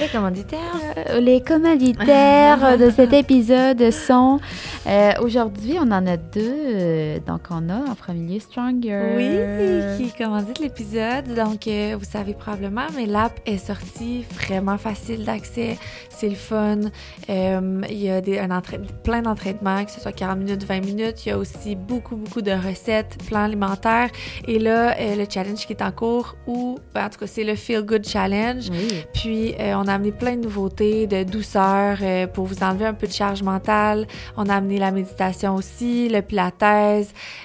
[0.00, 0.60] Les commanditaires.
[1.08, 4.38] Euh, les commanditaires de cet épisode sont
[4.86, 6.38] euh, aujourd'hui, on en a deux.
[6.40, 9.00] euh, donc, on a en premier lieu Stronger.
[9.16, 11.34] Oui, qui commandite l'épisode.
[11.34, 15.76] Donc, euh, vous savez probablement, mais l'app est sortie vraiment facile d'accès.
[16.18, 16.80] C'est le fun.
[17.30, 18.60] Euh, il y a des, un
[19.04, 21.24] plein d'entraînements, que ce soit 40 minutes, 20 minutes.
[21.24, 24.10] Il y a aussi beaucoup, beaucoup de recettes, plans alimentaires.
[24.48, 27.44] Et là, euh, le challenge qui est en cours, ou ben, en tout cas, c'est
[27.44, 28.68] le Feel Good Challenge.
[28.68, 29.04] Oui.
[29.14, 31.98] Puis, euh, on a amené plein de nouveautés, de douceur
[32.32, 34.08] pour vous enlever un peu de charge mentale.
[34.36, 36.58] On a amené la méditation aussi, le pilates.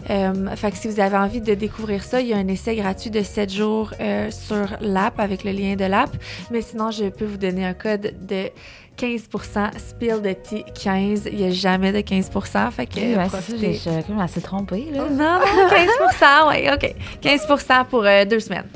[0.07, 3.11] Fait que si vous avez envie de découvrir ça, il y a un essai gratuit
[3.11, 3.93] de 7 jours
[4.31, 6.09] sur l'app avec le lien de l'app.
[6.49, 8.49] Mais sinon, je peux vous donner un code de
[8.97, 11.29] 15% Spill the Tea 15.
[11.31, 12.71] Il n'y a jamais de 15%.
[12.71, 13.73] Fait que Oui, ouais, c'est ça, profitez.
[13.73, 14.87] je je assez trompée.
[14.91, 15.03] Là.
[15.09, 15.39] Non, non,
[15.69, 16.95] 15%, oui, OK.
[17.21, 18.67] 15% pour euh, deux semaines.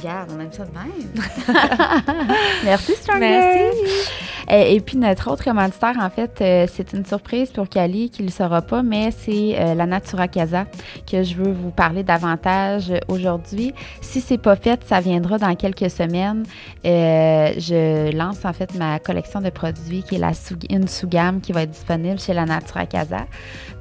[0.00, 2.06] Regarde, on aime ça de même.
[2.64, 3.20] Merci, Stronger.
[3.20, 4.10] Merci.
[4.50, 8.22] Et, et puis, notre autre commanditaire, en fait, euh, c'est une surprise pour Kali qui
[8.22, 10.64] ne le saura pas, mais c'est euh, la Natura Casa
[11.10, 13.74] que je veux vous parler davantage aujourd'hui.
[14.00, 16.44] Si c'est pas fait, ça viendra dans quelques semaines.
[16.86, 20.32] Euh, je lance, en fait, ma collection de produits qui est la
[20.70, 23.26] une sous-gamme qui va être disponible chez la Natura Casa.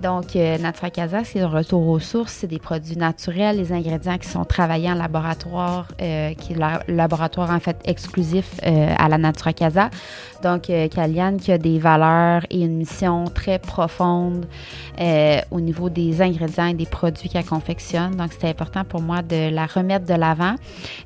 [0.01, 2.33] Donc, Natura Casa, c'est le retour aux sources.
[2.33, 6.95] C'est des produits naturels, les ingrédients qui sont travaillés en laboratoire, euh, qui est le
[6.95, 9.89] laboratoire, en fait, exclusif euh, à la Natura Casa.
[10.43, 14.45] Donc, euh, qui a des valeurs et une mission très profonde
[14.99, 18.15] euh, au niveau des ingrédients et des produits qu'elle confectionne.
[18.15, 20.55] Donc, c'était important pour moi de la remettre de l'avant.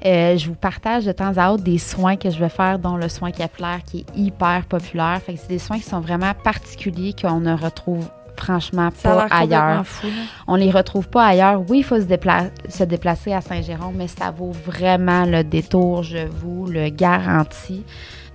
[0.05, 2.95] Euh, je vous partage de temps à autre des soins que je vais faire, dont
[2.95, 5.19] le soin capillaire qui est hyper populaire.
[5.25, 9.85] Fait que c'est des soins qui sont vraiment particuliers qu'on ne retrouve franchement pas ailleurs.
[9.85, 10.07] fou.
[10.47, 11.61] On les retrouve pas ailleurs.
[11.69, 16.03] Oui, il faut se, dépla- se déplacer à Saint-Jérôme, mais ça vaut vraiment le détour,
[16.03, 17.83] je vous le garantis.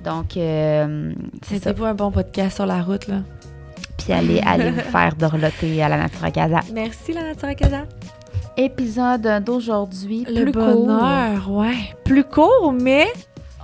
[0.05, 1.71] Donc, euh, c'est ça.
[1.71, 3.17] Mettez-vous un bon podcast sur la route, là.
[3.99, 6.61] Puis allez, allez vous faire dorloter à la Natura Casa.
[6.73, 7.83] Merci, la Nature Casa.
[8.57, 10.87] Épisode d'aujourd'hui, plus court.
[10.87, 11.95] bonheur, ouais.
[12.05, 13.07] Plus court, mais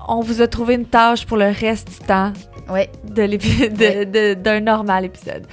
[0.09, 2.33] on vous a trouvé une tâche pour le reste du temps
[2.71, 5.45] Oui, de l'épi- de- de- d'un normal épisode.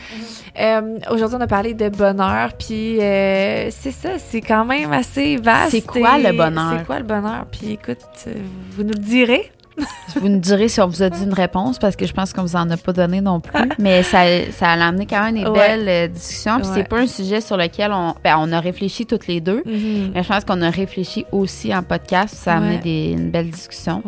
[0.60, 5.38] Euh, Aujourd'hui, on a parlé de bonheur, puis euh, c'est ça, c'est quand même assez
[5.38, 5.72] vaste.
[5.72, 6.74] C'est quoi et- le bonheur?
[6.80, 7.46] C'est quoi le bonheur?
[7.52, 8.34] Puis écoute, euh,
[8.72, 9.52] vous nous le direz.
[10.20, 12.42] vous nous direz si on vous a dit une réponse parce que je pense qu'on
[12.44, 13.60] vous en a pas donné non plus.
[13.80, 14.20] Mais ça,
[14.52, 15.52] ça a amené quand même des Ouais.
[15.78, 16.58] belles euh, discussions.
[16.60, 16.74] Puis Ouais.
[16.76, 19.64] c'est pas un sujet sur lequel on, ben, on a réfléchi toutes les deux.
[19.66, 20.12] Mhm.
[20.14, 22.36] Mais je pense qu'on a réfléchi aussi en podcast.
[22.36, 22.82] Ça a amené Ouais.
[22.82, 24.04] des, une belle discussion.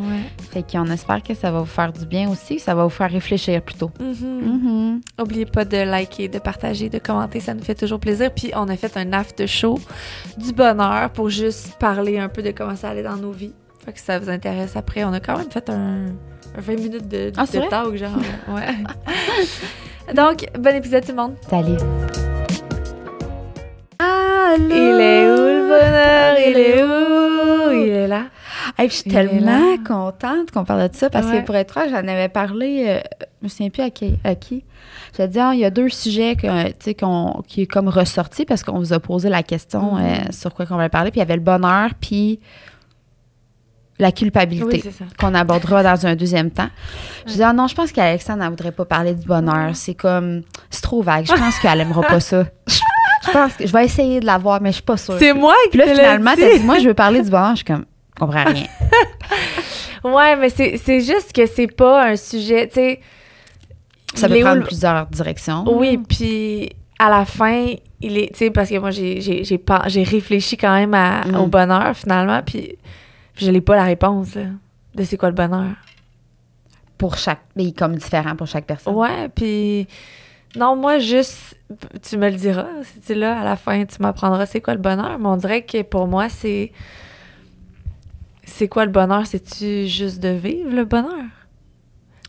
[0.51, 2.59] Fait qu'on espère que ça va vous faire du bien aussi.
[2.59, 3.91] Ça va vous faire réfléchir plutôt.
[3.99, 4.41] Mhm.
[4.43, 5.01] Mhm.
[5.21, 8.31] Oubliez pas de liker, de partager, de commenter, ça nous fait toujours plaisir.
[8.33, 9.79] Puis on a fait un after show
[10.37, 13.53] du bonheur pour juste parler un peu de comment ça allait dans nos vies.
[13.85, 16.07] Fait que ça vous intéresse après, on a quand même fait un,
[16.57, 18.11] un 20 minutes de, Ah, de talk, genre.
[18.53, 20.13] Ouais.
[20.13, 21.35] Donc, bon épisode tout le monde.
[21.49, 21.77] Salut.
[23.99, 24.65] Allô?
[24.69, 26.35] Il est où le bonheur?
[26.47, 27.71] Il est où?
[27.71, 28.25] Il est là.
[28.77, 31.41] Hey, je suis Il tellement contente qu'on parle de ça parce Ouais.
[31.41, 32.99] que pour être franc, j'en avais parlé, euh,
[33.41, 34.15] je me souviens plus à qui.
[34.23, 34.63] À qui.
[35.17, 38.63] J'ai dit, ah, il y a deux sujets que, qu'on- qui est comme ressorti parce
[38.63, 40.01] qu'on vous a posé la question Mhm.
[40.03, 41.11] euh, sur quoi qu'on va parler.
[41.11, 42.39] Puis il y avait le bonheur, puis
[44.03, 46.69] la culpabilité Oui, qu'on abordera dans un deuxième temps.
[47.25, 49.75] Je dis, ah non, je pense qu'Alexandre ne voudrait pas parler du bonheur.
[49.75, 51.25] C'est comme, c'est trop vague.
[51.25, 52.45] Je pense qu'elle aimera pas ça.
[52.67, 55.15] Je, pense que je vais essayer de la voir, mais je suis pas sûre.
[55.17, 56.41] C'est moi qui Puis là, finalement, dit.
[56.41, 57.51] t'as dit, moi, je veux parler du bonheur.
[57.51, 58.65] Je suis comme, je comprends rien.
[60.03, 62.99] Ouais, mais c'est juste que c'est pas un sujet, tu sais.
[64.15, 65.63] Ça peut où prendre plusieurs directions.
[65.67, 67.67] Oui, puis à la fin,
[68.01, 71.35] il est, tu sais, parce que moi, j'ai réfléchi quand même à- Mm.
[71.35, 72.77] au bonheur, finalement, puis
[73.35, 74.45] je n'ai pas la réponse, là,
[74.95, 75.75] de c'est quoi le bonheur.
[76.97, 77.41] Pour chaque.
[77.55, 78.95] Mais comme différent pour chaque personne.
[78.95, 79.87] Ouais, puis
[80.55, 81.57] non, moi, juste,
[82.07, 84.79] tu me le diras, si tu là, à la fin, tu m'apprendras c'est quoi le
[84.79, 86.71] bonheur, mais on dirait que pour moi, c'est...
[88.45, 89.25] C'est quoi le bonheur?
[89.25, 91.25] C'est-tu juste de vivre le bonheur?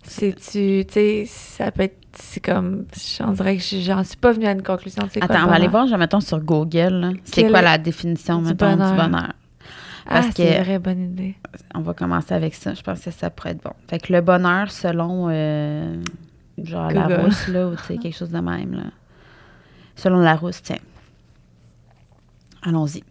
[0.05, 2.87] C'est-tu, tu sais, ça peut être, c'est comme,
[3.21, 5.69] on dirait que j'en suis pas venue à une conclusion quoi Attends, on va aller
[5.69, 7.15] voir, je mettons, sur Google.
[7.25, 8.93] C'est quoi la définition, du mettons, bonheur?
[8.93, 9.33] du bonheur?
[10.07, 11.35] Ah, Parce c'est que- vrai, bonne idée.
[11.75, 12.75] On va commencer avec ça.
[12.75, 13.73] Je pense que ça pourrait être bon.
[13.89, 16.03] Fait que le bonheur, selon, euh,
[16.63, 18.85] genre, la rousse, là, ou tu sais, quelque chose de même, là.
[19.97, 20.79] Selon la rousse, tiens.
[22.63, 23.03] Allons-y.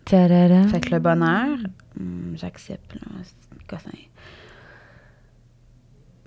[0.67, 1.57] Fait que le bonheur,
[1.99, 3.01] hum, j'accepte, là.
[3.23, 3.89] C'est cossin.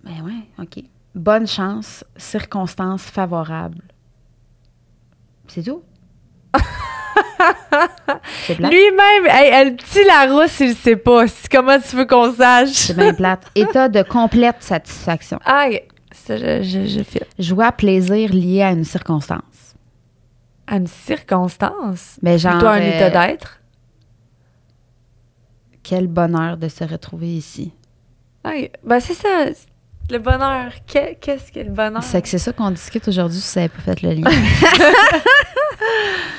[0.05, 0.85] Ben ouais, OK.
[1.15, 3.83] Bonne chance, circonstances favorables.
[5.49, 5.83] C'est tout?
[8.59, 11.25] Lui-même, hey, elle petit Larousse, il sait pas.
[11.51, 12.71] Comment tu veux qu'on sache?
[12.71, 13.45] C'est bien plate.
[13.55, 15.39] État de complète satisfaction.
[15.45, 15.83] Aïe,
[16.13, 17.03] ça, je, je, je.
[17.43, 19.75] Joie, plaisir lié à une circonstance.
[20.67, 22.19] À une circonstance?
[22.23, 23.61] Mais genre, Plutôt un euh, état d'être?
[25.83, 27.73] Quel bonheur de se retrouver ici.
[28.43, 29.47] Aïe, ben c'est ça.
[30.11, 30.73] Le bonheur.
[30.87, 32.03] Que- Qu'est-ce que le bonheur?
[32.03, 34.31] C'est que c'est ça qu'on discute aujourd'hui si vous n'avez pas fait le lien.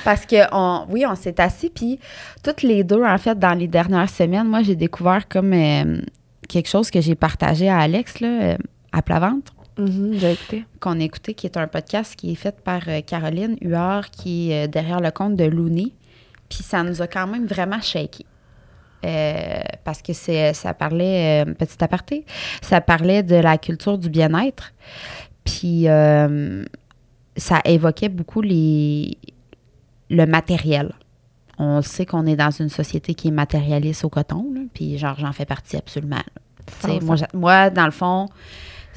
[0.04, 2.00] Parce que, on, oui, on s'est assis, puis
[2.44, 6.00] toutes les deux, en fait, dans les dernières semaines, moi, j'ai découvert comme euh,
[6.48, 8.58] quelque chose que j'ai partagé à Alex, là, euh,
[8.94, 10.66] à plat ventre, j'ai écouté.
[10.80, 14.52] qu'on a écouté, qui est un podcast qui est fait par euh, Caroline Huard, qui
[14.52, 15.92] est euh, derrière le compte de Looney.
[16.50, 18.26] Puis ça nous a quand même vraiment shaké.
[19.06, 22.26] Euh, parce que c'est, ça parlait, euh, petit aparté,
[22.62, 24.74] ça parlait de la culture du bien-être.
[25.44, 26.66] Puis euh,
[27.36, 29.18] ça évoquait beaucoup les,
[30.10, 30.94] le matériel.
[31.60, 35.18] On sait qu'on est dans une société qui est matérialiste au coton, là, puis genre,
[35.20, 36.18] j'en fais partie absolument.
[36.18, 36.42] là.
[36.66, 37.04] Tu sais, 100%.
[37.04, 38.28] moi, moi, dans le fond,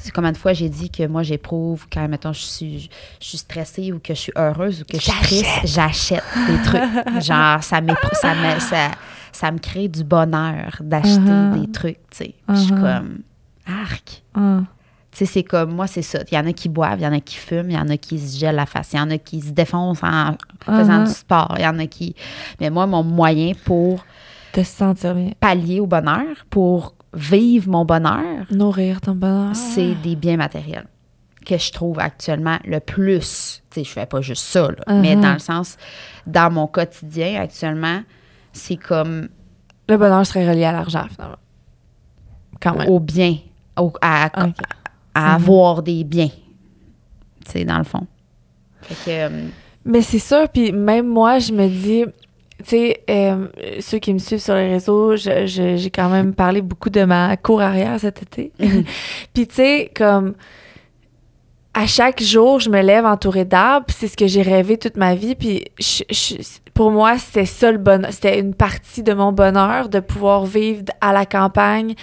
[0.03, 2.89] c'est combien de fois j'ai dit que moi, j'éprouve quand, mettons, je suis,
[3.19, 6.61] je suis stressée ou que je suis heureuse ou que je suis triste, j'achète des
[6.63, 6.81] trucs.
[7.21, 7.79] Genre, ça,
[8.13, 8.91] ça, me, ça,
[9.31, 11.51] ça me crée du bonheur d'acheter Mhm.
[11.61, 12.33] des trucs, tu sais.
[12.49, 12.81] Je suis Mhm.
[12.81, 13.17] comme,
[13.67, 14.23] arc.
[14.35, 14.65] Hum.
[15.11, 16.19] Tu sais, c'est comme, moi, c'est ça.
[16.31, 17.89] Il y en a qui boivent, il y en a qui fument, il y en
[17.89, 20.99] a qui se gèlent la face, il y en a qui se défoncent en faisant
[20.99, 21.03] Mhm.
[21.05, 22.15] du sport, il y en a qui...
[22.61, 24.05] Mais moi, mon moyen pour
[24.55, 25.31] De se sentir bien.
[25.39, 29.55] pallier au bonheur, pour vivre mon bonheur, Nourrir ton bonheur.
[29.55, 30.87] c'est des biens matériels
[31.45, 33.61] que je trouve actuellement le plus.
[33.71, 35.21] Tu sais, je fais pas juste ça, là, mais Mhm.
[35.21, 35.77] dans le sens,
[36.27, 38.01] dans mon quotidien actuellement,
[38.53, 39.27] c'est comme
[39.89, 41.35] Le bonheur serait relié à l'argent, finalement.
[42.61, 42.87] Quand même.
[42.89, 43.37] au bien,
[43.77, 44.55] au- à, à- Ok.
[45.15, 45.35] à Mhm.
[45.35, 46.29] avoir des biens,
[47.43, 48.05] tu sais, dans le fond.
[48.83, 49.47] Fait que, euh,
[49.83, 52.05] Mais c'est sûr, puis même moi, je me dis,
[52.61, 53.47] tu sais, euh,
[53.79, 57.61] ceux qui me suivent sur les réseaux, j'ai quand même parlé beaucoup de ma cour
[57.61, 58.51] arrière cet été.
[58.59, 58.83] Mhm.
[59.33, 60.33] puis tu sais, comme
[61.73, 65.15] à chaque jour, je me lève entourée d'arbres, c'est ce que j'ai rêvé toute ma
[65.15, 66.35] vie, puis je- je-
[66.73, 70.83] pour moi, c'était ça le bonheur, c'était une partie de mon bonheur de pouvoir vivre
[70.99, 71.95] à la campagne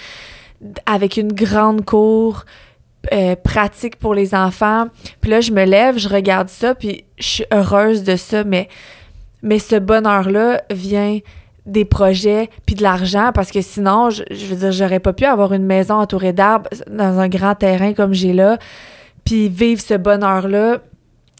[0.87, 2.45] avec une grande cour,
[3.13, 4.87] euh, pratique pour les enfants.
[5.21, 8.67] Puis là, je me lève, je regarde ça, puis je suis heureuse de ça, mais,
[9.41, 11.19] mais ce bonheur-là vient
[11.65, 15.25] des projets puis de l'argent parce que sinon, je, je veux dire, j'aurais pas pu
[15.25, 18.57] avoir une maison entourée d'arbres dans un grand terrain comme j'ai là,
[19.23, 20.79] puis vivre ce bonheur-là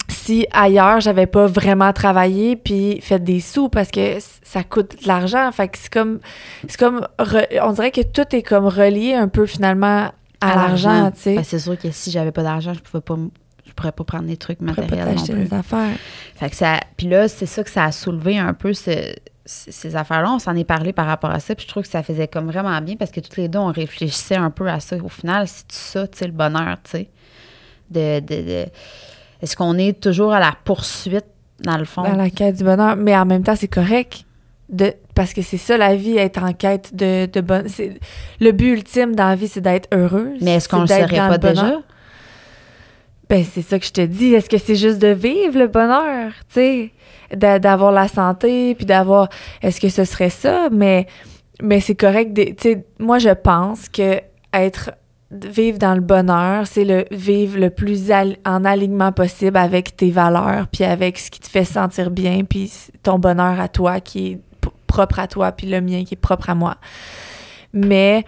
[0.08, 5.08] si ailleurs j'avais pas vraiment travaillé puis fait des sous parce que ça coûte de
[5.08, 5.52] l'argent.
[5.52, 6.20] Fait que c'est comme
[6.68, 10.12] c'est comme re- on dirait que tout est comme relié un peu finalement
[10.42, 11.12] à, l'argent.
[11.12, 11.36] tu sais.
[11.36, 13.16] Ben, c'est sûr que si j'avais pas d'argent, je pouvais pas
[13.80, 15.46] pourrais pas prendre des trucs pourrait pas matériels non plus.
[15.46, 15.96] des affaires.
[16.36, 19.14] Fait que ça puis là, c'est ça que ça a soulevé un peu ce-
[19.46, 22.04] ces affaires-là, on s'en est parlé par rapport à ça, puis je trouve que ça
[22.04, 24.96] faisait comme vraiment bien parce que toutes les deux, on réfléchissait un peu à ça.
[24.98, 27.10] Au final, c'est ça, tu sais, le bonheur, tu sais.
[27.90, 28.66] De, de, de-
[29.42, 31.26] Est-ce qu'on est toujours à la poursuite,
[31.62, 32.04] dans le fond?
[32.04, 32.96] Dans la quête du bonheur.
[32.96, 34.24] Mais en même temps, c'est correct.
[34.70, 37.66] De, parce que c'est ça, la vie, être en quête de, de bonheur.
[38.40, 40.38] Le but ultime dans la vie, c'est d'être heureuse.
[40.42, 41.80] Mais est-ce qu'on le d'être saurait dans pas déjà?
[43.30, 44.34] Ben, c'est ça que je te dis.
[44.34, 46.92] Est-ce que c'est juste de vivre le bonheur, tu sais?
[47.36, 49.30] D'a- D'avoir la santé, puis d'avoir...
[49.62, 50.70] Est-ce que ce serait ça?
[50.72, 51.06] Mais,
[51.62, 52.34] mais c'est correct.
[52.36, 54.20] Tu sais, moi, je pense que
[54.52, 54.92] être
[55.32, 58.12] vivre dans le bonheur, c'est le vivre le plus
[58.46, 62.72] en alignement possible avec tes valeurs, puis avec ce qui te fait sentir bien, puis
[63.04, 64.40] ton bonheur à toi qui est
[64.88, 66.78] propre à toi, puis le mien qui est propre à moi.
[67.74, 68.26] Mais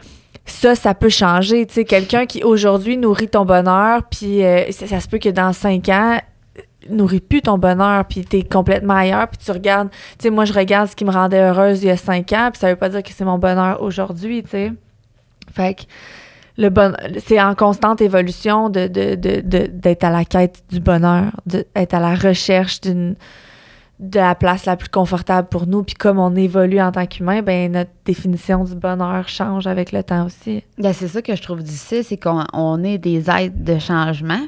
[0.51, 1.65] ça, ça peut changer.
[1.65, 5.53] Tu sais, quelqu'un qui aujourd'hui nourrit ton bonheur, puis euh, ça, se peut que dans
[5.53, 6.19] cinq ans,
[6.57, 10.45] euh, nourrit plus ton bonheur, puis t'es complètement ailleurs, puis tu regardes, tu sais, moi,
[10.45, 12.75] je regarde ce qui me rendait heureuse il y a cinq ans, puis ça veut
[12.75, 14.73] pas dire que c'est mon bonheur aujourd'hui, tu sais.
[15.53, 15.81] Fait que
[16.57, 20.79] le bon, c'est en constante évolution de, de, de, de- d'être à la quête du
[20.79, 23.15] bonheur, d'être à la recherche d'une
[24.01, 25.83] de la place la plus confortable pour nous.
[25.83, 30.03] Puis comme on évolue en tant qu'humain, ben notre définition du bonheur change avec le
[30.03, 30.63] temps aussi.
[30.79, 34.43] Ben, c'est ça que je trouve difficile, c'est qu'on on est des êtres de changement.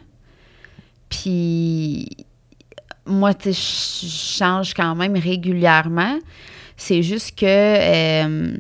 [1.08, 2.10] Puis
[3.06, 6.18] moi, tu sais, je change quand même régulièrement.
[6.76, 8.58] C'est juste que euh,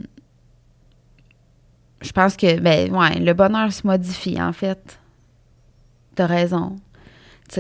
[2.02, 5.00] je pense que ben ouais, le bonheur se modifie en fait.
[6.14, 6.76] T'as raison.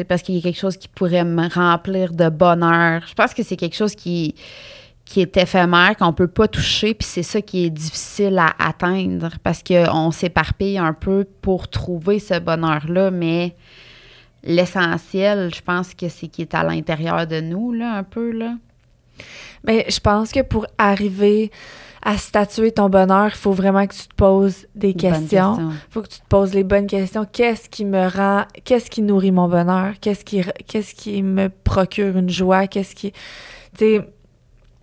[0.07, 3.03] Parce qu'il y a quelque chose qui pourrait me remplir de bonheur.
[3.07, 4.35] Je pense que c'est quelque chose qui
[5.05, 9.31] qui est éphémère, qu'on peut pas toucher, puis c'est ça qui est difficile à atteindre
[9.43, 13.55] parce qu'on s'éparpille un peu pour trouver ce bonheur-là, mais
[14.43, 18.55] l'essentiel, je pense que c'est qui est à l'intérieur de nous, là, un peu, là.
[19.65, 21.51] Mais je pense que pour arriver
[22.05, 25.57] à statuer ton bonheur, il faut vraiment que tu te poses des questions.
[25.59, 27.25] Il faut que tu te poses les bonnes questions.
[27.31, 29.93] Qu'est-ce qui me rend, qu'est-ce qui nourrit mon bonheur?
[30.01, 32.67] Qu'est-ce qui, qu'est-ce qui me procure une joie?
[32.67, 33.19] Qu'est-ce qui, tu
[33.77, 34.09] sais,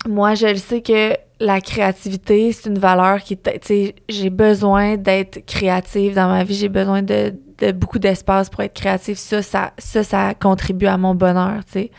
[0.08, 4.96] moi, je le sais que la créativité, c'est une valeur qui, tu sais, j'ai besoin
[4.96, 6.54] d'être créative dans ma vie.
[6.54, 9.16] J'ai besoin de, de beaucoup d'espace pour être créative.
[9.16, 11.90] Ça, ça, ça, ça contribue à mon bonheur, tu sais.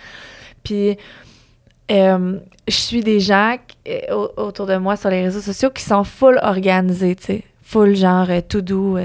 [0.64, 0.98] Puis,
[1.92, 3.58] euh, je suis des gens
[4.38, 7.44] autour de moi sur les réseaux sociaux qui sont full organisés, tu sais.
[7.64, 8.98] Full genre euh, tout doux,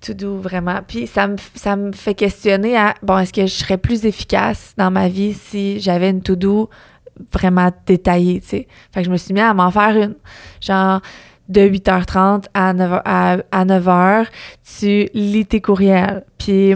[0.00, 0.80] tout doux vraiment.
[0.86, 4.72] Puis ça me, ça me fait questionner à, bon, est-ce que je serais plus efficace
[4.76, 6.68] dans ma vie si j'avais une tout doux
[7.32, 8.68] vraiment détaillée, tu sais.
[8.92, 10.14] Fait que je me suis mis à m'en faire une.
[10.60, 11.00] Genre,
[11.50, 14.26] de 8h30 à 9h, à 9h
[14.78, 16.24] tu lis tes courriels.
[16.38, 16.74] Puis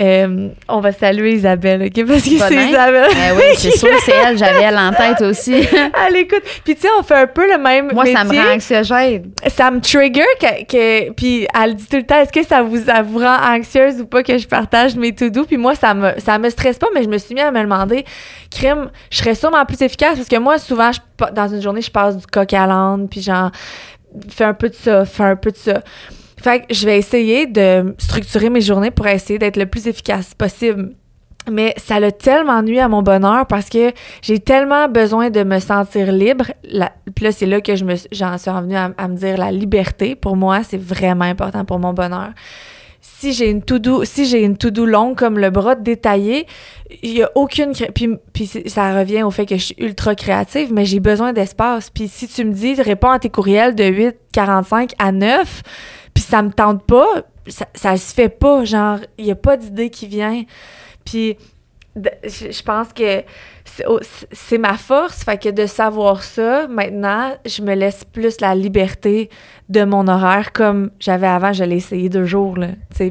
[0.00, 2.06] euh, on va saluer Isabelle, OK?
[2.06, 3.10] Parce que c'est Isabelle.
[3.10, 4.38] Eh oui, c'est sûr, c'est elle.
[4.38, 5.54] J'avais elle en tête aussi.
[6.06, 6.42] elle écoute.
[6.64, 7.90] Puis, tu sais, on fait un peu le même.
[7.92, 9.30] Moi, ça me rend anxiogène.
[9.48, 10.22] Ça me trigger.
[10.40, 14.06] Que, puis, elle dit tout le temps est-ce que ça vous, vous rend anxieuse ou
[14.06, 15.44] pas que je partage mes tout doux?
[15.44, 17.60] Puis, moi, ça me, ça me stresse pas, mais je me suis mis à me
[17.60, 18.04] demander
[18.50, 21.00] crime, je serais sûrement plus efficace parce que moi, souvent, je,
[21.32, 23.50] dans une journée, je passe du coq à l'âne, puis genre,
[24.28, 25.82] fais un peu de ça, fais un peu de ça.
[26.42, 30.34] Fait que je vais essayer de structurer mes journées pour essayer d'être le plus efficace
[30.34, 30.94] possible.
[31.50, 33.92] Mais ça l'a tellement nuit à mon bonheur parce que
[34.22, 36.46] j'ai tellement besoin de me sentir libre.
[37.14, 40.14] puis là, c'est là que je me, j'en suis revenue à, me dire la liberté.
[40.14, 42.30] Pour moi, c'est vraiment important pour mon bonheur.
[43.02, 46.46] Si j'ai une to-do, si j'ai une to-do longue comme le bras détaillé,
[47.02, 50.72] il y a aucune puis, puis ça revient au fait que je suis ultra créative,
[50.72, 51.90] mais j'ai besoin d'espace.
[51.90, 55.62] Puis si tu me dis réponds à tes courriels de 8:45 à 9,
[56.20, 58.64] puis ça me tente pas, ça, ça se fait pas.
[58.66, 60.42] Genre, il y a pas d'idée qui vient.
[61.02, 61.38] Puis
[61.96, 63.24] je pense que
[64.32, 69.30] c'est ma force, fait que de savoir ça, maintenant, je me laisse plus la liberté
[69.70, 72.68] de mon horaire comme j'avais avant, je l'ai essayé deux jours, là,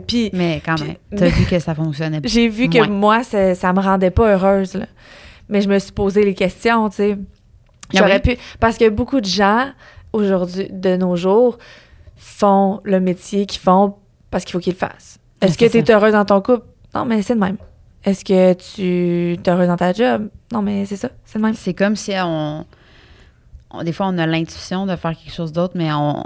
[0.07, 0.29] puis...
[0.33, 3.81] Mais quand même, t'as vu que ça fonctionnait J'ai vu que moi, ça, ça me
[3.81, 4.85] rendait pas heureuse, là.
[5.49, 7.17] Mais je me suis posé les questions, tu sais.
[7.17, 8.37] Ah J'aurais pu...
[8.59, 9.69] Parce que beaucoup de gens,
[10.13, 11.57] aujourd'hui, de nos jours,
[12.19, 13.95] font le métier qu'ils font
[14.29, 15.19] parce qu'il faut qu'ils le fassent.
[15.41, 16.65] Est-ce que tu es heureuse dans ton couple?
[16.93, 17.57] Non, mais c'est le même.
[18.03, 20.29] Est-ce que tu es heureuse dans ta job?
[20.51, 21.53] Non, mais c'est ça, c'est le même.
[21.53, 22.65] C'est comme si on,
[23.83, 26.23] Des fois, on a l'intuition de faire quelque chose d'autre, mais on.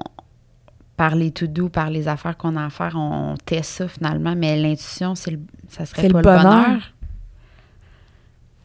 [0.95, 4.35] Par les tout doux, par les affaires qu'on a à faire, on, teste ça finalement.
[4.37, 6.92] Mais l'intuition, c'est le, ça serait pas le bonheur.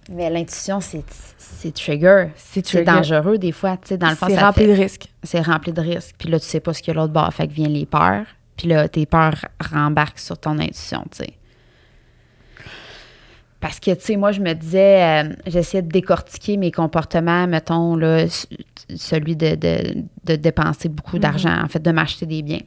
[0.09, 2.29] Mais l'intuition, c'est trigger.
[2.37, 3.79] C'est dangereux des fois.
[3.91, 5.09] Dans le c'est rempli de risques.
[5.23, 6.15] C'est rempli de risques.
[6.19, 8.25] Puis là, tu sais pas ce que l'autre bord fait que vient les peurs.
[8.57, 11.35] Puis là, tes peurs rembarquent sur ton intuition, tu sais.
[13.61, 17.97] Parce que, tu sais, moi, je me disais, euh, j'essayais de décortiquer mes comportements, mettons,
[17.97, 18.27] là,
[18.95, 21.21] celui de, de, dépenser beaucoup mm-hmm.
[21.21, 22.61] d'argent, en fait, de m'acheter des biens.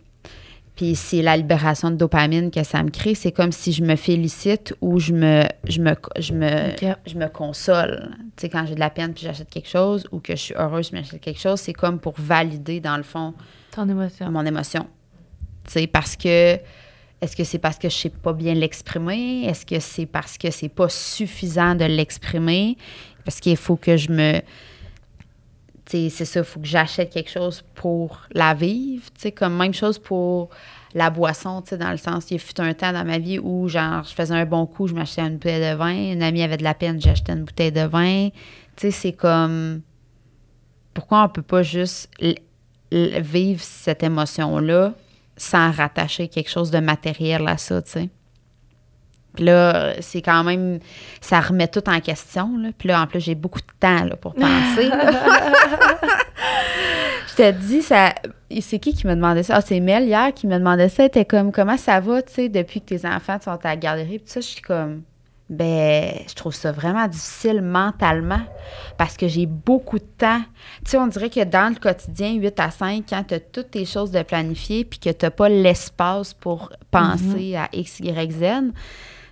[0.81, 3.13] Puis c'est la libération de dopamine que ça me crée.
[3.13, 6.71] C'est comme si je me félicite ou je me, je me, je me,
[7.05, 8.09] je me console.
[8.35, 10.55] Tu sais, quand j'ai de la peine puis j'achète quelque chose ou que je suis
[10.55, 13.35] heureuse puis j'achète quelque chose, c'est comme pour valider, dans le fond,
[13.71, 14.31] Ton émotion.
[14.31, 14.88] mon émotion.
[15.65, 16.57] Tu sais, parce que
[17.21, 19.43] est-ce que c'est parce que je sais pas bien l'exprimer?
[19.45, 22.75] Est-ce que c'est parce que c'est pas suffisant de l'exprimer?
[23.23, 24.41] Parce qu'il faut que je me
[25.91, 29.03] c'est ça, il faut que j'achète quelque chose pour la vivre.
[29.36, 30.50] Comme même chose pour
[30.93, 34.13] la boisson, dans le sens, il eu un temps dans ma vie où, genre, je
[34.13, 36.12] faisais un bon coup, je m'achetais une bouteille de vin.
[36.13, 38.29] Une amie avait de la peine, j'achetais une bouteille de vin.
[38.77, 39.81] C'est comme.
[40.93, 42.10] Pourquoi on peut pas juste
[42.91, 44.93] vivre cette émotion-là
[45.38, 47.81] sans rattacher quelque chose de matériel à ça?
[49.33, 50.79] Puis là, c'est quand même.
[51.21, 52.57] Ça remet tout en question.
[52.57, 52.69] Là.
[52.77, 54.89] Puis là, en plus, j'ai beaucoup de temps là, pour penser.
[57.29, 58.13] je te dis, ça.
[58.59, 59.55] C'est qui qui me demandait ça?
[59.57, 61.03] Ah, c'est Mel hier qui me demandait ça.
[61.03, 63.77] Elle était comme, comment ça va, tu sais, depuis que tes enfants sont à la
[63.77, 64.19] garderie?
[64.19, 65.03] Puis ça, je suis comme,
[65.51, 68.39] ben, je trouve ça vraiment difficile mentalement
[68.97, 70.41] parce que j'ai beaucoup de temps.
[70.85, 73.71] Tu sais, on dirait que dans le quotidien, 8 à 5, quand tu as toutes
[73.71, 77.57] tes choses de planifier puis que tu n'as pas l'espace pour penser mm-hmm.
[77.57, 78.71] à X, Y, Z,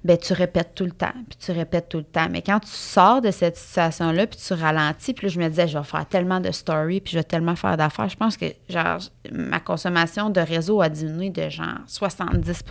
[0.04, 2.28] ben tu répètes tout le temps, puis tu répètes tout le temps.
[2.32, 5.68] Mais quand tu sors de cette situation-là, puis tu ralentis, puis là, je me disais,
[5.68, 8.08] je vais faire tellement de stories, puis je vais tellement faire d'affaires.
[8.08, 9.00] Je pense que, genre,
[9.32, 12.64] ma consommation de réseau a diminué de genre 70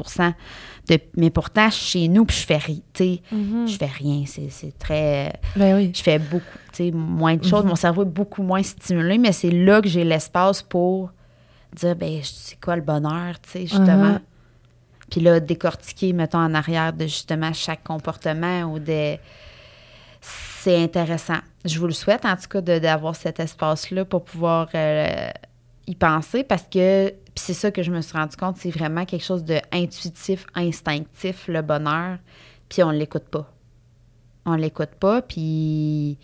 [0.88, 3.66] de, Mais pourtant, chez nous, puis je fais rien, tu sais, mm-hmm.
[3.68, 4.24] je fais rien.
[4.26, 5.32] C'est très...
[5.56, 5.92] Ben oui.
[5.94, 7.64] Je fais beaucoup, tu sais, moins de choses.
[7.64, 7.68] Mm-hmm.
[7.68, 11.12] Mon cerveau est beaucoup moins stimulé, mais c'est là que j'ai l'espace pour
[11.74, 14.14] dire, ben c'est quoi le bonheur, tu sais, justement.
[14.14, 14.20] Uh-huh.
[15.10, 19.18] Puis là, décortiquer, mettons, en arrière de justement chaque comportement ou des.
[20.20, 21.38] c'est intéressant.
[21.64, 25.30] Je vous le souhaite, en tout cas, d'avoir cet espace-là pour pouvoir euh,
[25.86, 29.24] y penser parce que c'est ça que je me suis rendu compte, c'est vraiment quelque
[29.24, 32.18] chose de intuitif, instinctif, le bonheur,
[32.68, 33.50] puis on l'écoute pas.
[34.44, 36.18] On l'écoute pas, puis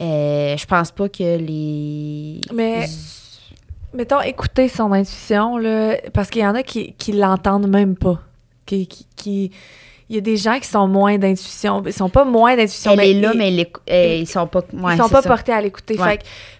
[0.00, 2.40] euh, je pense pas que les...
[2.52, 2.86] Mais,
[3.94, 8.20] mettons, écouter son intuition, là, parce qu'il y en a qui, qui l'entendent même pas,
[8.66, 9.50] qui, qui
[10.10, 11.84] il y a des gens qui sont moins d'intuition.
[11.86, 12.94] Ils sont pas moins d'intuition.
[12.94, 14.62] Elle est là, mais ils, sont pas.
[14.72, 15.96] ils sont pas portés à l'écouter.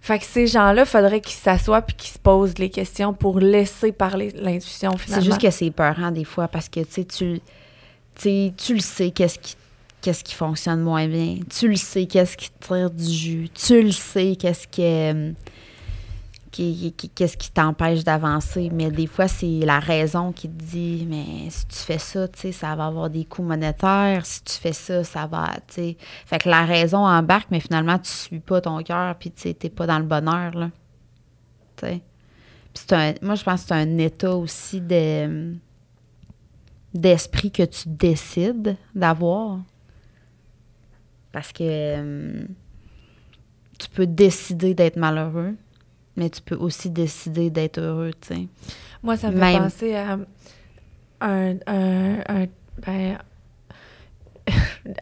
[0.01, 3.41] Fait, que ces gens-là, il faudrait qu'ils s'assoient puis qu'ils se posent les questions pour
[3.41, 5.25] laisser parler l'intuition finalement.
[5.25, 7.41] C'est juste que c'est peurant des fois parce que tu
[8.15, 9.57] tu, tu le sais qu'est-ce qui
[10.01, 11.39] qu'est-ce qui fonctionne moins bien.
[11.53, 13.49] Tu le sais qu'est-ce qui tire du jus.
[13.53, 15.35] Tu le sais qu'est-ce qui est
[16.51, 18.71] qu'est-ce qui t'empêche d'avancer?
[18.73, 22.41] Mais des fois, c'est la raison qui te dit, mais si tu fais ça, tu
[22.41, 24.27] sais, ça va avoir des coûts monétaires.
[24.27, 25.97] Si tu fais ça, ça va, tu sais.
[26.27, 29.71] Fait que la raison embarque, mais finalement, tu suis pas ton cœur, puis tu n'es
[29.71, 30.71] pas dans le bonheur, là.
[31.77, 32.03] Tu sais.
[32.93, 35.55] Un, moi, je pense que c'est un état aussi de,
[36.95, 39.61] d'esprit que tu décides d'avoir.
[41.33, 42.45] Parce que euh,
[43.79, 45.55] tu peux décider d'être malheureux
[46.17, 48.49] mais tu peux aussi décider d'être heureux, tu sais.
[49.03, 50.19] Moi, ça me fait penser à
[51.21, 52.47] un, un,
[52.87, 53.19] ben,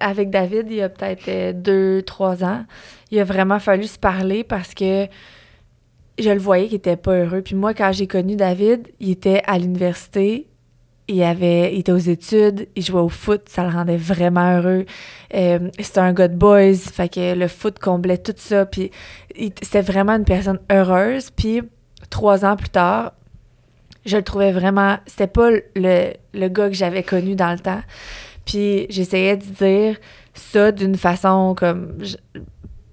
[0.01, 2.65] avec David, il y a peut-être euh, deux, trois ans,
[3.11, 5.07] il a vraiment fallu se parler parce que
[6.19, 7.43] je le voyais qu'il était pas heureux.
[7.43, 10.49] Puis moi, quand j'ai connu David, il était à l'université,
[11.09, 14.85] il, avait, il était aux études, il jouait au foot, ça le rendait vraiment heureux.
[15.35, 18.67] Euh, c'était un gars de boys, fait que le foot comblait tout ça.
[18.67, 18.91] Puis
[19.63, 21.31] c'était vraiment une personne heureuse.
[21.31, 21.63] Puis
[22.11, 23.13] trois ans plus tard,
[24.05, 24.99] je le trouvais vraiment.
[25.07, 27.83] C'était pas le, le gars que j'avais connu dans le temps.
[28.45, 29.97] Puis j'essayais de dire
[30.35, 31.99] ça d'une façon comme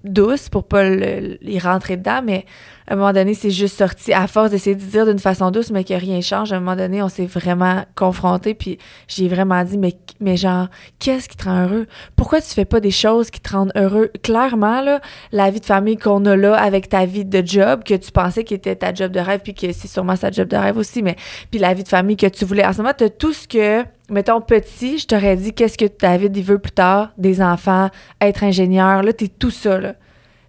[0.04, 2.44] douce pour pas y rentrer dedans, mais
[2.88, 5.70] à un moment donné, c'est juste sorti à force d'essayer de dire d'une façon douce,
[5.70, 6.52] mais que rien change.
[6.52, 8.78] À un moment donné, on s'est vraiment confronté, puis
[9.08, 10.68] j'ai vraiment dit, mais, mais genre,
[11.00, 11.86] qu'est-ce qui te rend heureux?
[12.14, 14.10] Pourquoi tu fais pas des choses qui te rendent heureux?
[14.22, 15.00] Clairement, là,
[15.32, 18.44] la vie de famille qu'on a là avec ta vie de job, que tu pensais
[18.44, 21.02] qui était ta job de rêve, puis que c'est sûrement sa job de rêve aussi,
[21.02, 21.16] mais
[21.50, 22.64] puis la vie de famille que tu voulais.
[22.64, 26.36] En ce moment, tu tout ce que mettons petit, je t'aurais dit qu'est-ce que David
[26.36, 29.80] il veut plus tard, des enfants, être ingénieur, là t'es tout ça.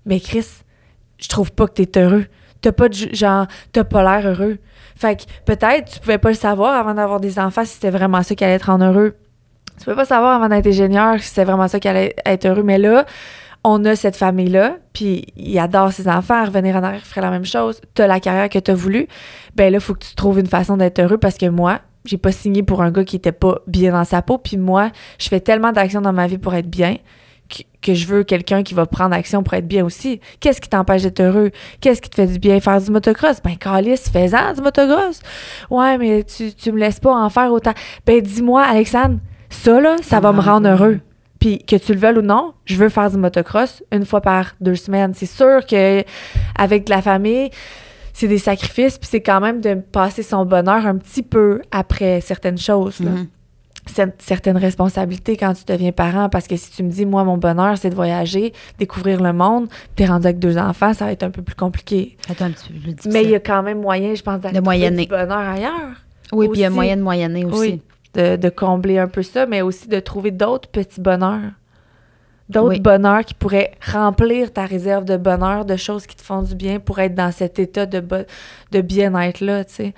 [0.06, 0.45] Mais Chris,
[1.17, 2.25] je trouve pas que t'es heureux.
[2.62, 4.58] T'as pas de genre, t'as pas l'air heureux.
[4.95, 8.23] Fait que peut-être tu pouvais pas le savoir avant d'avoir des enfants si c'était vraiment
[8.23, 9.15] ça qui allait être en heureux.
[9.77, 12.63] Tu pouvais pas savoir avant d'être ingénieur si c'était vraiment ça qui allait être heureux.
[12.63, 13.06] Mais là,
[13.63, 17.45] on a cette famille-là, puis il adore ses enfants, revenir en arrière, ferait la même
[17.45, 17.80] chose.
[17.93, 19.08] T'as la carrière que t'as voulu.
[19.56, 22.32] Ben là, faut que tu trouves une façon d'être heureux parce que moi, j'ai pas
[22.32, 24.38] signé pour un gars qui était pas bien dans sa peau.
[24.38, 26.95] Puis moi, je fais tellement d'actions dans ma vie pour être bien
[27.81, 30.19] que je veux quelqu'un qui va prendre action pour être bien aussi.
[30.39, 31.51] Qu'est-ce qui t'empêche d'être heureux?
[31.79, 32.60] Qu'est-ce qui te fait du bien?
[32.60, 33.41] Faire du motocross?
[33.41, 35.21] Ben, Calice, fais-en du motocross.
[35.69, 37.73] Ouais, mais tu, tu me laisses pas en faire autant.
[38.05, 40.99] Ben, dis-moi, Alexandre, ça, là, ça va me rendre heureux.
[41.39, 44.55] Puis que tu le veuilles ou non, je veux faire du motocross une fois par
[44.60, 45.13] deux semaines.
[45.13, 46.03] C'est sûr que
[46.57, 47.51] avec la famille,
[48.12, 52.21] c'est des sacrifices, puis c'est quand même de passer son bonheur un petit peu après
[52.21, 52.99] certaines choses.
[52.99, 53.12] Là.
[53.12, 53.27] Mm-hmm
[53.88, 57.78] certaines responsabilités quand tu deviens parent parce que si tu me dis moi mon bonheur
[57.78, 61.23] c'est de voyager, découvrir le monde, tu es rendu avec deux enfants, ça va être
[61.23, 62.17] un peu plus compliqué.
[62.30, 65.06] un petit peu plus Mais il y a quand même moyen, je pense, d'avoir du
[65.08, 65.95] bonheur ailleurs.
[66.32, 67.58] Oui, puis il y a moyen de moyenner aussi.
[67.60, 67.82] Oui,
[68.15, 71.52] de, combler un peu ça, mais aussi de trouver d'autres petits bonheurs.
[72.50, 76.56] D'autres bonheurs qui pourraient remplir ta réserve de bonheur, de choses qui te font du
[76.56, 78.02] bien pour être dans cet état de,
[78.71, 79.93] de bien-être-là, tu sais.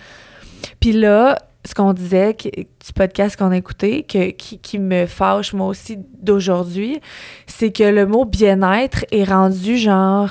[0.79, 5.67] Puis là, ce qu'on disait du podcast qu'on a écouté, que, qui, me fâche moi
[5.67, 6.99] aussi d'aujourd'hui,
[7.47, 10.29] c'est que le mot bien-être est rendu genre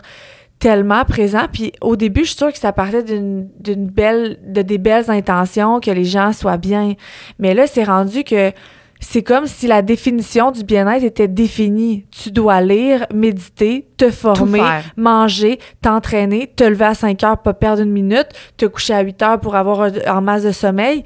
[0.58, 1.46] tellement présent.
[1.52, 3.46] Puis au début, je suis sûre que ça partait d'une
[3.86, 6.94] belle, de des belles intentions, que les gens soient bien.
[7.38, 8.52] Mais là, c'est rendu que
[9.00, 12.04] c'est comme si la définition du bien-être était définie.
[12.10, 14.62] Tu dois lire, méditer, te former,
[14.96, 19.22] manger, t'entraîner, te lever à 5 heures, pas perdre une minute, te coucher à 8
[19.22, 21.04] heures pour avoir en masse de sommeil.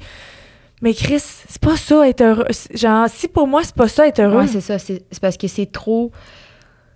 [0.81, 2.45] Mais Chris, c'est pas ça être heureux.
[2.73, 4.41] Genre, si pour moi, c'est pas ça être heureux.
[4.41, 4.77] Ouais, c'est ça.
[4.79, 6.11] C'est parce que c'est trop.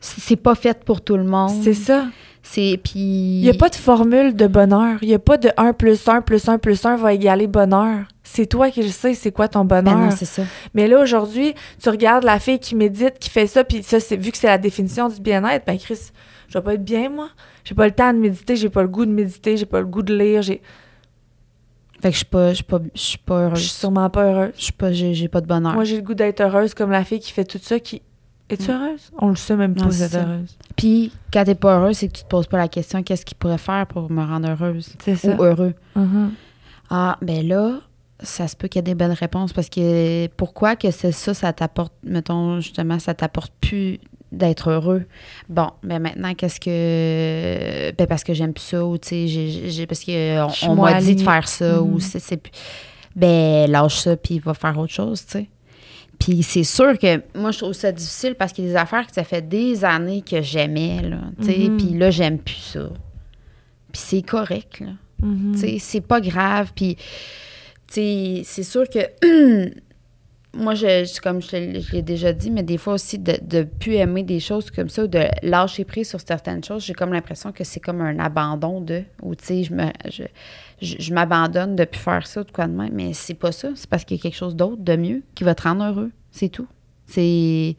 [0.01, 1.63] C'est pas fait pour tout le monde.
[1.63, 2.05] C'est ça.
[2.43, 3.39] C'est puis.
[3.39, 4.97] Il y a pas de formule de bonheur.
[5.01, 8.05] Il y a pas de 1 plus 1 plus 1 plus 1 va égaler bonheur.
[8.29, 9.83] C'est toi qui le sais, c'est quoi ton bonheur.
[9.83, 10.43] Ben non, c'est ça.
[10.73, 14.17] Mais là, aujourd'hui, tu regardes la fille qui médite, qui fait ça, puis ça, c'est
[14.17, 16.11] vu que c'est la définition du bien-être, ben Chris,
[16.49, 17.29] je vais pas être bien, moi.
[17.63, 19.85] J'ai pas le temps de méditer, j'ai pas le goût de méditer, j'ai pas le
[19.85, 20.61] goût de lire, j'ai.
[22.01, 23.59] Fait que je suis pas, je suis pas, je suis pas heureuse.
[23.59, 24.53] Je suis sûrement pas heureuse.
[24.57, 25.73] Je suis pas, j'ai, pas de bonheur.
[25.73, 28.01] Moi, j'ai le goût d'être heureuse comme la fille qui fait tout ça, qui
[28.49, 29.11] Es-tu heureuse?
[29.17, 30.57] On le sait même pas Non, si t'es heureuse.
[30.75, 33.35] Puis, quand t'es pas heureuse, c'est que tu te poses pas la question qu'est-ce qu'il
[33.37, 35.35] pourrait faire pour me rendre heureuse C'est ça.
[35.35, 35.73] ou heureux?
[35.95, 36.31] Mhm.
[36.89, 37.79] Ah, ben là,
[38.21, 41.33] ça se peut qu'il y ait des bonnes réponses parce que pourquoi que c'est ça,
[41.33, 43.99] ça t'apporte, mettons, justement, ça t'apporte plus
[44.31, 45.05] d'être heureux?
[45.49, 47.91] Bon, ben maintenant, qu'est-ce que.
[47.97, 51.21] Ben parce que j'aime plus ça ou, tu sais, parce qu'on on m'a dit de
[51.21, 51.99] faire ça ou Mhm.
[51.99, 52.41] c'est.
[53.15, 55.47] Ben, lâche ça puis va faire autre chose, tu sais.
[56.19, 59.05] Puis c'est sûr que moi, je trouve ça difficile parce qu'il y a des affaires
[59.05, 61.77] que ça fait des années que j'aimais, là, tu sais, Mhm.
[61.77, 62.89] puis là, j'aime plus ça.
[63.91, 64.87] Puis c'est correct, là.
[65.21, 65.51] Mhm.
[65.53, 66.71] Tu sais, c'est pas grave.
[66.75, 66.97] Puis,
[67.89, 69.69] c'est sûr que.
[70.53, 71.47] moi, je, je- comme je,
[71.81, 74.89] je l'ai déjà dit, mais des fois aussi, de ne plus aimer des choses comme
[74.89, 78.17] ça ou de lâcher prise sur certaines choses, j'ai comme l'impression que c'est comme un
[78.19, 79.03] abandon de.
[79.21, 79.85] Ou, tu sais, je me.
[80.09, 80.23] Je,
[80.81, 82.91] je, m'abandonne de plus faire ça, de quoi de même.
[82.93, 83.69] Mais c'est pas ça.
[83.75, 86.11] C'est parce qu'il y a quelque chose d'autre, de mieux, qui va te rendre heureux.
[86.31, 86.67] C'est tout.
[87.05, 87.75] C'est.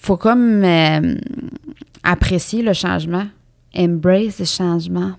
[0.00, 1.14] Faut comme euh,
[2.02, 3.26] apprécier le changement.
[3.76, 5.12] Embrace le changement.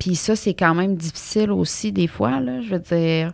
[0.00, 3.32] Puis ça, c'est quand même difficile aussi des fois, là, je veux dire.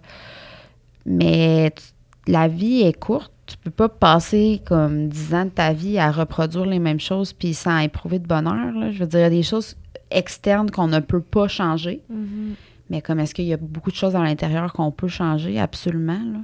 [1.06, 3.32] Mais tu- la vie est courte.
[3.46, 7.32] Tu peux pas passer comme 10 ans de ta vie à reproduire les mêmes choses
[7.32, 8.72] puis sans éprouver de bonheur.
[8.72, 8.90] Là.
[8.90, 9.76] Je veux dire, il y a des choses
[10.10, 12.02] externes qu'on ne peut pas changer.
[12.10, 12.54] Mhm.
[12.90, 15.60] Mais comme est-ce qu'il y a beaucoup de choses à l'intérieur qu'on peut changer?
[15.60, 16.18] Absolument.
[16.32, 16.40] Là.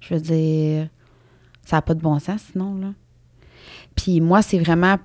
[0.00, 0.88] Je veux dire,
[1.64, 2.76] ça n'a pas de bon sens sinon.
[2.76, 2.92] Là.
[3.96, 4.96] Puis moi, c'est vraiment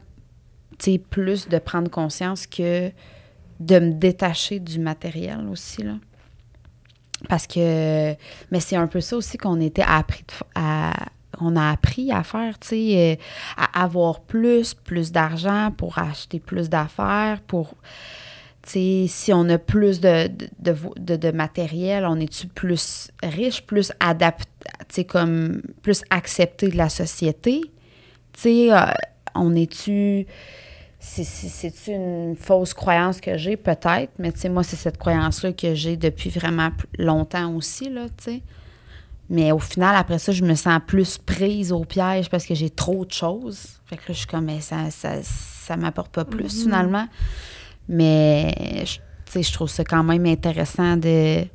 [0.78, 2.92] tu sais, plus de prendre conscience que
[3.60, 5.84] de me détacher du matériel aussi.
[5.84, 5.96] Là.
[7.30, 8.14] Parce que,
[8.52, 10.94] mais c'est un peu ça aussi qu'on était appris à,
[11.40, 13.16] on a appris à faire, tu sais, euh,
[13.58, 17.76] à avoir plus, plus d'argent pour acheter plus d'affaires, pour,
[18.62, 23.92] tu sais, si on a plus de, de, de, matériel, on est-tu plus riche, plus
[24.00, 27.62] adapté, comme plus accepté de la société?
[28.34, 28.86] Tu sais, euh,
[29.36, 30.28] on est-tu...
[31.24, 33.58] c'est- une fausse croyance que j'ai?
[33.58, 38.06] Peut-être, mais tu sais, moi, c'est cette croyance-là que j'ai depuis vraiment longtemps aussi, là,
[38.18, 38.42] tu sais.
[39.30, 42.70] Mais au final, après ça, je me sens plus prise au piège parce que j'ai
[42.70, 43.80] trop de choses.
[43.86, 47.08] Fait que là, je suis comme, mais ça, ça, ça m'apporte pas plus, finalement.
[47.88, 51.46] Mais, tu sais, je trouve ça quand même intéressant de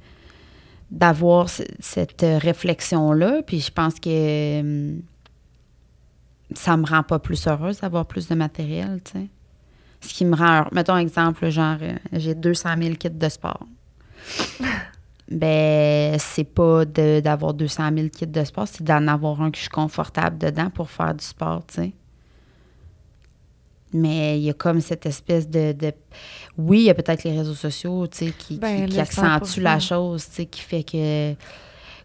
[0.91, 3.43] d'avoir ce- cette réflexion-là.
[3.47, 5.03] Puis je pense que hum,
[6.55, 9.27] ça me rend pas plus heureuse d'avoir plus de matériel, tu sais.
[10.01, 10.47] Ce qui me rend...
[10.61, 13.67] heure- Mettons exemple, genre, euh, j'ai 200 000 kits de sport.
[15.31, 19.57] ben, c'est pas de- d'avoir 200 000 kits de sport, c'est d'en avoir un que
[19.57, 21.93] je suis confortable dedans pour faire du sport, tu sais.
[23.93, 25.73] Mais il y a comme cette espèce de...
[25.73, 25.93] de-
[26.57, 29.61] Oui, il y a peut-être les réseaux sociaux, tu sais, qui, Ben, qui, qui accentuent
[29.61, 29.89] la 100%.
[29.89, 31.35] chose, tu sais, qui fait que...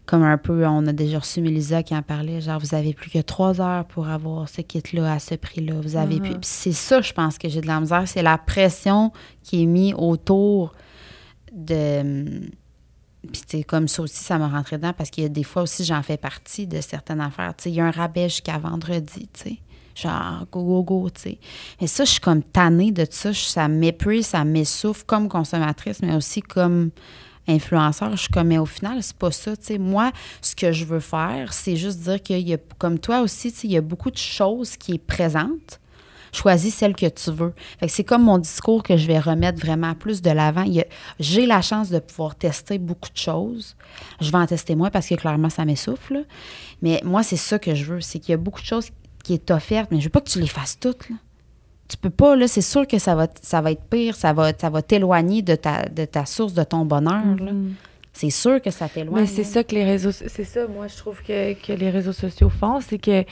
[0.06, 3.10] Comme un peu, on a déjà reçu Mélisa qui en parlait, genre, vous avez plus
[3.10, 5.74] que trois heures pour avoir ce kit-là à ce prix-là.
[5.82, 6.30] Vous avez plus...
[6.30, 8.04] Puis c'est ça, je pense, que j'ai de la misère.
[8.06, 10.72] C'est la pression qui est mise autour
[11.52, 12.40] de...
[13.32, 15.42] Puis, tu sais, comme ça aussi, ça m'a rentré dedans parce qu'il y a des
[15.42, 17.54] fois aussi, j'en fais partie de certaines affaires.
[17.56, 19.56] Tu sais, il y a un rabais jusqu'à vendredi, tu sais.
[19.96, 21.38] Genre, go, go, go, tu sais.
[21.80, 23.34] Et ça, je suis comme tannée de ça.
[23.34, 26.90] Ça m'épuise, ça m'essouffle comme consommatrice, mais aussi comme
[27.48, 28.16] influenceur.
[28.16, 29.78] Je comme, mais au final, c'est pas ça, tu sais.
[29.78, 33.48] Moi, ce que je veux faire, c'est juste dire qu'il y a, comme toi aussi,
[33.64, 35.80] il y a beaucoup de choses qui est présentes
[36.36, 37.54] choisis celle que tu veux.
[37.88, 40.64] C'est comme mon discours que je vais remettre vraiment plus de l'avant.
[41.18, 43.76] J'ai la chance de pouvoir tester beaucoup de choses.
[44.20, 46.24] Je vais en tester moins parce que clairement, ça m'essouffle.
[46.82, 48.00] Mais moi, c'est ça que je veux.
[48.00, 48.90] C'est qu'il y a beaucoup de choses
[49.24, 51.08] qui est offerte, mais je veux pas que tu les fasses toutes.
[51.88, 54.52] Tu peux pas, là, c'est sûr que ça va, ça va être pire, ça va,
[54.58, 57.22] ça va t'éloigner de ta, de ta source, de ton bonheur.
[57.38, 57.52] là.
[57.52, 57.74] Mhm.
[58.12, 59.20] C'est sûr que ça t'éloigne.
[59.20, 62.14] Mais c'est ça que les réseaux c'est ça moi je trouve que, que les réseaux
[62.14, 63.24] sociaux font c'est que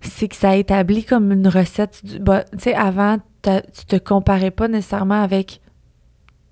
[0.00, 4.68] c'est que ça établit comme une recette bah, tu sais avant tu te comparais pas
[4.68, 5.60] nécessairement avec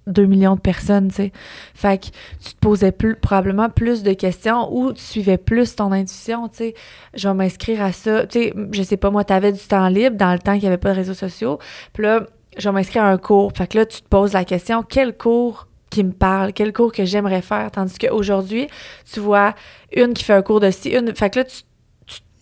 [0.06, 1.32] 2 millions de personnes, tu sais.
[1.74, 2.06] Fait que
[2.42, 6.74] tu te posais probablement plus de questions ou tu suivais plus ton intuition, tu sais.
[7.14, 8.26] Je vais m'inscrire à ça.
[8.26, 10.68] Tu sais, je sais pas, moi, t'avais du temps libre dans le temps qu'il n'y
[10.68, 11.58] avait pas de réseaux sociaux.
[11.92, 13.52] Puis là, je vais m'inscrire à un cours.
[13.54, 16.92] Fait que là, tu te poses la question, quel cours qui me parle, quel cours
[16.92, 17.70] que j'aimerais faire?
[17.70, 18.68] Tandis qu'aujourd'hui,
[19.10, 19.54] tu vois
[19.92, 21.14] une qui fait un cours de ci, une.
[21.14, 21.62] Fait que là, tu,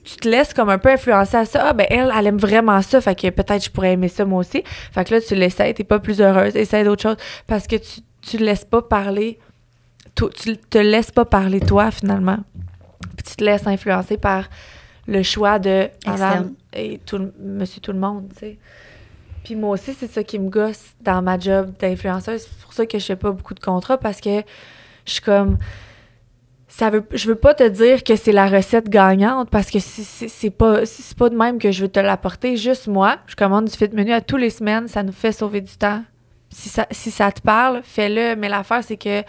[0.04, 1.68] tu te laisses comme un peu influencer à ça.
[1.68, 3.00] Ah, ben elle, elle aime vraiment ça.
[3.00, 4.62] Fait que peut-être je pourrais aimer ça moi aussi.
[4.92, 6.54] Fait que là, tu l'essayes, t'es pas plus heureuse.
[6.56, 7.16] Essaye d'autres choses.
[7.46, 9.38] Parce que tu, tu laisses pas parler.
[10.14, 12.38] toi- Tu te laisses pas parler toi, finalement.
[13.16, 14.44] Puis tu te laisses influencer par
[15.06, 18.58] le choix de madame et tout le, monsieur tout le monde, tu sais.
[19.44, 22.42] Puis moi aussi, c'est ça qui me gosse dans ma job d'influenceuse.
[22.42, 24.42] C'est pour ça que je fais pas beaucoup de contrats parce que
[25.06, 25.58] je suis comme.
[26.76, 30.50] Ça veut, je veux pas te dire que c'est la recette gagnante parce que c'est
[30.50, 32.56] pas, c'est pas de même que je veux te l'apporter.
[32.56, 35.60] Juste moi, je commande du fit menu à tous les semaines, ça nous fait sauver
[35.60, 36.02] du temps.
[36.50, 38.34] Si ça, si ça te parle, fais-le.
[38.34, 39.22] Mais l'affaire, c'est que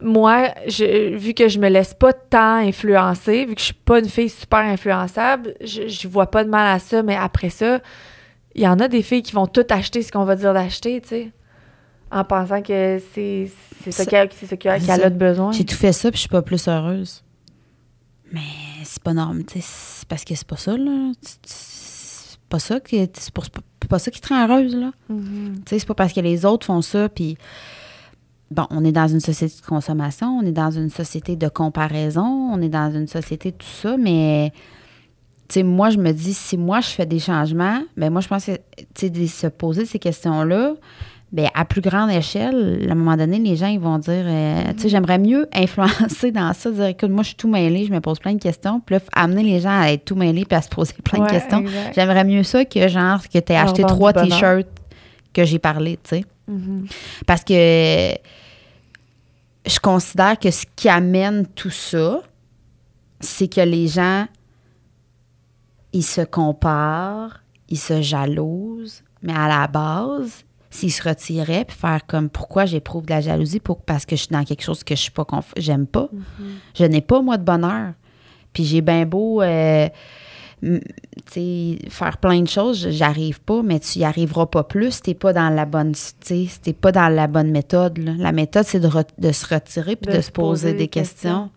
[0.00, 4.00] moi, je, vu que je me laisse pas tant influencer, vu que je suis pas
[4.00, 7.78] une fille super influençable, je, je vois pas de mal à ça, mais après ça,
[8.56, 11.00] il y en a des filles qui vont tout acheter ce qu'on va dire d'acheter,
[11.02, 11.30] tu sais,
[12.10, 13.50] en pensant que c'est
[13.90, 14.28] ça qu'elle
[15.02, 15.52] a de besoin.
[15.52, 17.22] J'ai tout fait ça, puis je suis pas plus heureuse.
[18.32, 18.40] Mais
[18.84, 21.12] c'est pas normal, tu sais, c'est parce que c'est pas ça, là.
[21.44, 23.32] C'est pas ça, qui, c'est
[23.88, 24.92] pas, ça qui te rend heureuse, là.
[25.08, 25.14] Tu
[25.66, 27.36] sais, c'est pas parce que les autres font ça, puis
[28.50, 32.50] bon, on est dans une société de consommation, on est dans une société de comparaison,
[32.52, 34.52] on est dans une société de tout ça, mais
[35.48, 38.28] tu sais, moi, je me dis, si moi, je fais des changements, ben moi, je
[38.28, 40.74] pense que, tu sais, de se poser ces questions-là,
[41.32, 44.72] ben à plus grande échelle, à un moment donné, les gens, ils vont dire, euh,
[44.72, 47.92] tu sais, j'aimerais mieux influencer dans ça, dire, écoute, moi, je suis tout mêlée, je
[47.92, 50.56] me pose plein de questions, puis là, amener les gens à être tout mêlés puis
[50.56, 51.64] à se poser plein de questions.
[51.94, 54.68] J'aimerais mieux ça que, genre, que tu aies acheté trois T-shirts
[55.32, 56.24] que j'ai parlé, tu sais.
[56.50, 56.90] Mm-hmm.
[57.26, 57.52] Parce que
[59.66, 62.22] je considère que ce qui amène tout ça,
[63.20, 64.26] c'est que les gens,
[65.92, 72.06] ils se comparent, ils se jalousent, mais à la base, s'ils se retiraient puis faire
[72.06, 74.94] comme pourquoi j'éprouve de la jalousie pour, parce que je suis dans quelque chose que
[74.94, 76.08] je suis pas j'aime pas.
[76.14, 76.78] Mm-hmm.
[76.78, 77.92] Je n'ai pas moi de bonheur.
[78.52, 79.88] Puis j'ai bien beau euh,
[81.88, 85.00] faire plein de choses, j'arrive pas, mais tu y arriveras pas plus.
[85.00, 87.98] T'es pas dans la bonne, t'es pas dans la bonne méthode.
[87.98, 88.88] La méthode, c'est de,
[89.32, 91.50] se retirer puis de, se poser, des questions.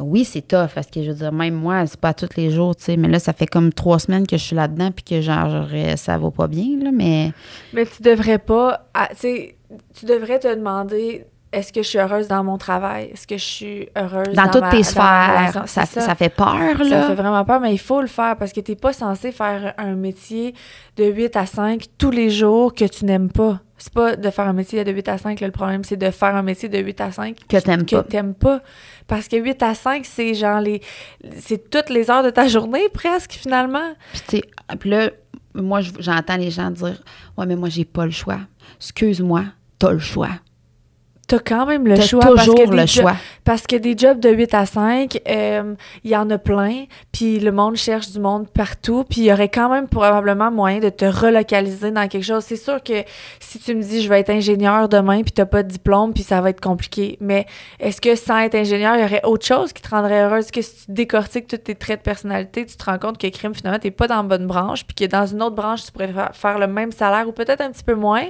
[0.00, 2.76] Oui, c'est tough, parce que je veux dire, même moi, c'est pas tous les jours,
[2.76, 5.20] tu sais, mais là, ça fait comme trois semaines que je suis là-dedans, puis que
[5.20, 7.32] genre, ça va pas bien, là, mais...
[7.72, 9.56] Mais tu devrais pas, ah, tu sais,
[9.98, 13.10] tu devrais te demander est-ce que je suis heureuse dans mon travail?
[13.12, 15.64] Est-ce que je suis heureuse dans, toutes tes sphères?
[15.66, 16.84] Ça, ça, fait peur, là.
[16.84, 19.32] Ça fait vraiment peur, mais il faut le faire parce que tu n'es pas censé
[19.32, 20.54] faire un métier
[20.96, 23.60] de 8 à 5 tous les jours que tu n'aimes pas.
[23.78, 26.34] C'est pas de faire un métier de 8 à 5, le problème, c'est de faire
[26.34, 28.02] un métier de 8 à 5 que tu pas.
[28.02, 28.60] Que pas.
[29.08, 30.80] Parce que 8 à 5, c'est genre les.
[31.38, 33.94] C'est toutes les heures de ta journée, presque, finalement.
[34.28, 34.42] Puis,
[34.78, 35.10] puis là,
[35.54, 37.02] moi, j'entends les gens dire
[37.36, 38.40] Ouais, mais moi, j'ai pas le choix.
[38.76, 39.44] Excuse-moi,
[39.78, 40.30] t'as le choix
[41.28, 42.24] t'as quand même le choix.
[42.24, 43.16] toujours parce que le choix.
[43.44, 47.38] Parce que des jobs de 8 à 5, euh, il y en a plein, puis
[47.38, 50.88] le monde cherche du monde partout, puis il y aurait quand même probablement moyen de
[50.88, 52.44] te relocaliser dans quelque chose.
[52.44, 53.04] C'est sûr que
[53.40, 56.22] si tu me dis je vais être ingénieur demain, puis t'as pas de diplôme, puis
[56.22, 57.46] ça va être compliqué, mais
[57.78, 60.46] est-ce que sans être ingénieur, il y aurait autre chose qui te rendrait heureuse?
[60.46, 63.26] Est-ce que si tu décortiques tous tes traits de personnalité, tu te rends compte que
[63.28, 65.92] crime, finalement, t'es pas dans la bonne branche, puis que dans une autre branche, tu
[65.92, 68.24] pourrais faire le même salaire ou peut-être un petit peu moins?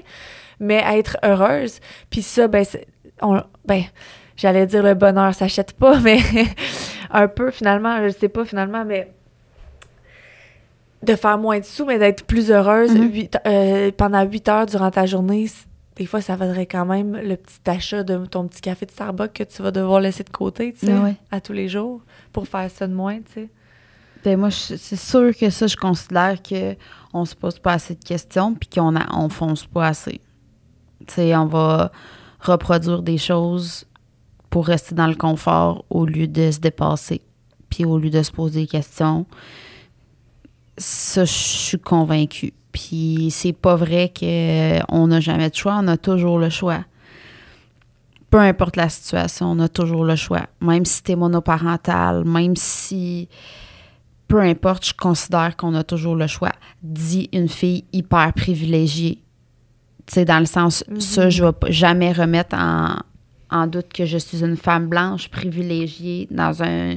[0.60, 1.80] Mais être heureuse.
[2.10, 2.64] Puis ça, ben,
[3.22, 3.84] on, ben
[4.36, 6.20] j'allais dire le bonheur s'achète pas, mais
[7.10, 9.12] un peu finalement, je sais pas finalement, mais
[11.02, 13.40] de faire moins de sous, mais d'être plus heureuse mm-hmm.
[13.46, 15.46] euh, pendant huit heures durant ta journée,
[15.96, 19.32] des fois, ça vaudrait quand même le petit achat de ton petit café de Starbucks
[19.32, 20.92] que tu vas devoir laisser de côté, tu sais,
[21.30, 23.48] à tous les jours pour faire ça de moins, tu sais.
[24.24, 28.54] Ben moi, c'est sûr que ça, je considère qu'on se pose pas assez de questions
[28.54, 30.20] puis qu'on on fonce pas assez
[31.16, 31.92] on va
[32.40, 33.84] reproduire des choses
[34.50, 37.20] pour rester dans le confort au lieu de se dépasser,
[37.68, 39.26] puis au lieu de se poser des questions.
[40.76, 42.52] Ça, je suis convaincue.
[42.72, 46.84] Puis c'est pas vrai qu'on n'a jamais de choix, on a toujours le choix.
[48.30, 50.46] Peu importe la situation, on a toujours le choix.
[50.60, 53.28] Même si tu es monoparental, même si.
[54.28, 56.52] Peu importe, je considère qu'on a toujours le choix.
[56.82, 59.22] Dit une fille hyper privilégiée
[60.14, 61.30] sais, dans le sens, ça, mhm.
[61.30, 66.96] je vais jamais remettre en, doute que je suis une femme blanche privilégiée dans un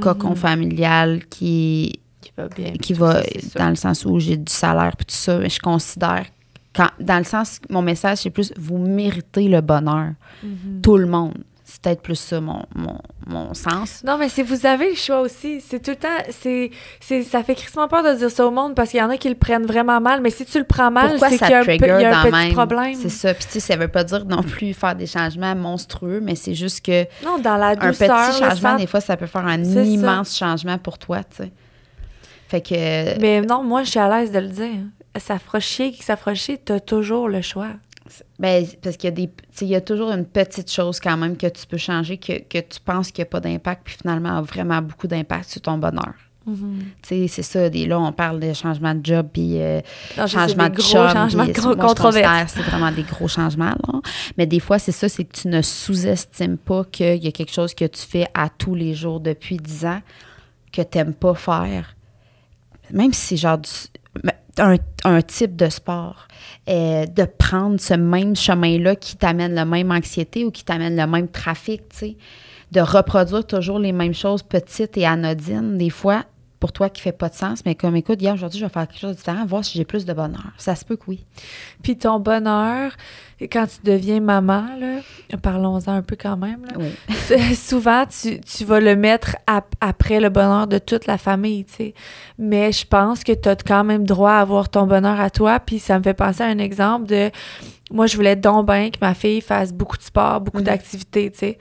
[0.00, 0.36] cocon mhm.
[0.36, 2.72] familial qui, qui va bien.
[2.72, 3.22] Qui va,
[3.56, 5.38] dans le sens où j'ai du salaire puis tout ça.
[5.38, 6.26] Mais je considère,
[6.74, 10.12] quand, dans le sens, mon message, c'est plus, vous méritez le bonheur.
[10.42, 10.80] Mhm.
[10.82, 11.34] Tout le monde
[11.84, 12.62] peut-être plus ça mon,
[13.26, 14.02] mon, sens.
[14.04, 16.70] Non, mais si vous avez le choix aussi, c'est tout le temps, c'est,
[17.00, 19.16] c'est, ça fait crissement peur de dire ça au monde parce qu'il y en a
[19.18, 21.60] qui le prennent vraiment mal, mais si tu le prends mal, c'est qu'il y a
[21.60, 22.94] un, petit problème.
[22.94, 26.20] C'est ça, puis tu sais, ça veut pas dire non plus faire des changements monstrueux,
[26.22, 27.04] mais c'est juste que...
[27.24, 30.78] Non, dans la douceur, Un petit changement, des fois, ça peut faire un immense changement
[30.78, 31.52] pour toi, tu sais.
[32.48, 33.20] Fait que...
[33.20, 34.80] Mais non, moi, je suis à l'aise de le dire.
[35.16, 37.68] Ça fera chier, ça fera chier, t'as toujours le choix.
[38.38, 39.30] Ben, parce qu'il y a des.
[39.60, 42.80] Il y a toujours une petite chose quand même que tu peux changer, que, tu
[42.84, 46.14] penses qu'il n'y a pas d'impact, puis finalement a vraiment beaucoup d'impact sur ton bonheur.
[46.46, 46.84] Mhm.
[47.02, 47.70] Sais, c'est ça.
[47.70, 49.80] Des, là, on parle de changement de job, puis euh,
[50.14, 53.74] sais, changement des de gros puis, de que C'est vraiment des gros changements.
[53.86, 54.00] Là.
[54.36, 57.52] Mais des fois, c'est ça, c'est que tu ne sous-estimes pas qu'il y a quelque
[57.52, 60.02] chose que tu fais à tous les jours depuis 10 ans
[60.70, 61.94] que tu n'aimes pas faire.
[62.90, 66.28] Même si c'est genre du- un, un type de sport,
[66.68, 71.06] euh, de prendre ce même chemin-là qui t'amène la même anxiété ou qui t'amène le
[71.06, 72.16] même trafic, tu sais,
[72.72, 76.24] de reproduire toujours les mêmes choses petites et anodines, des fois,
[76.64, 78.88] pour toi qui fait pas de sens, mais comme écoute, hier, aujourd'hui, je vais faire
[78.88, 80.46] quelque chose de différent, voir si j'ai plus de bonheur.
[80.56, 81.22] Ça se peut que oui.
[81.82, 82.92] Puis ton bonheur,
[83.52, 84.64] quand tu deviens maman,
[85.42, 86.72] parlons-en un peu quand même, là.
[86.78, 87.54] Oui.
[87.54, 91.74] souvent, tu, tu vas le mettre ap- après le bonheur de toute la famille, tu
[91.74, 91.94] sais.
[92.38, 95.60] Mais je pense que tu as quand même droit à avoir ton bonheur à toi.
[95.60, 97.30] Puis ça me fait penser à un exemple de...
[97.90, 100.64] Moi, je voulais donc bien que ma fille fasse beaucoup de sport, beaucoup Mhm.
[100.64, 101.58] d'activités, tu sais.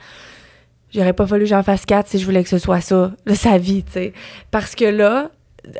[0.93, 3.33] J'aurais pas fallu que j'en fasse quatre si je voulais que ce soit ça, de
[3.33, 4.13] sa vie, tu sais.
[4.51, 5.29] Parce que là,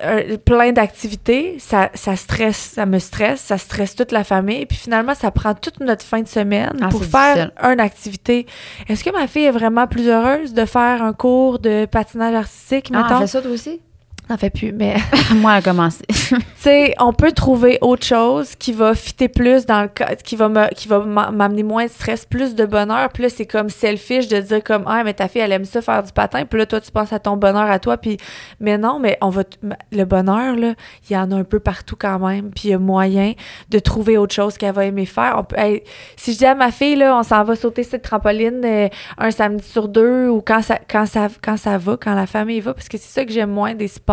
[0.02, 4.66] un- plein d'activités, ça, ça stresse, ça me stresse, ça stresse toute la famille.
[4.66, 7.52] Puis finalement, ça prend toute notre fin de semaine Ah, pour faire difficile.
[7.74, 8.46] une activité.
[8.88, 12.92] Est-ce que ma fille est vraiment plus heureuse de faire un cours de patinage artistique,
[12.94, 13.16] Ah, mettons?
[13.16, 13.82] elle fait ça toi aussi?
[14.30, 14.96] N'en fait plus, mais
[15.36, 16.04] Moi, a commencé.
[16.08, 20.38] tu sais, on peut trouver autre chose qui va fitter plus dans le cas, qui
[20.38, 23.10] va m'amener moins de stress, plus de bonheur.
[23.10, 25.82] Puis là, c'est comme selfish de dire comme ah mais ta fille elle aime ça
[25.82, 26.46] faire du patin.
[26.46, 27.98] Puis là, toi tu penses à ton bonheur à toi.
[27.98, 28.18] Puis
[28.62, 29.58] mais non, mais on va t-
[29.92, 30.74] le bonheur là,
[31.10, 32.52] il y en a un peu partout quand même.
[32.52, 33.34] Puis il y a moyen
[33.70, 35.36] de trouver autre chose qu'elle va aimer faire.
[35.38, 35.84] On peut, hey,
[36.16, 39.32] si je dis à ma fille là, on s'en va sauter cette trampoline euh, un
[39.32, 42.74] samedi sur deux ou quand ça quand ça quand ça va, quand la famille va,
[42.74, 44.13] parce que c'est ça que j'aime moins des sports.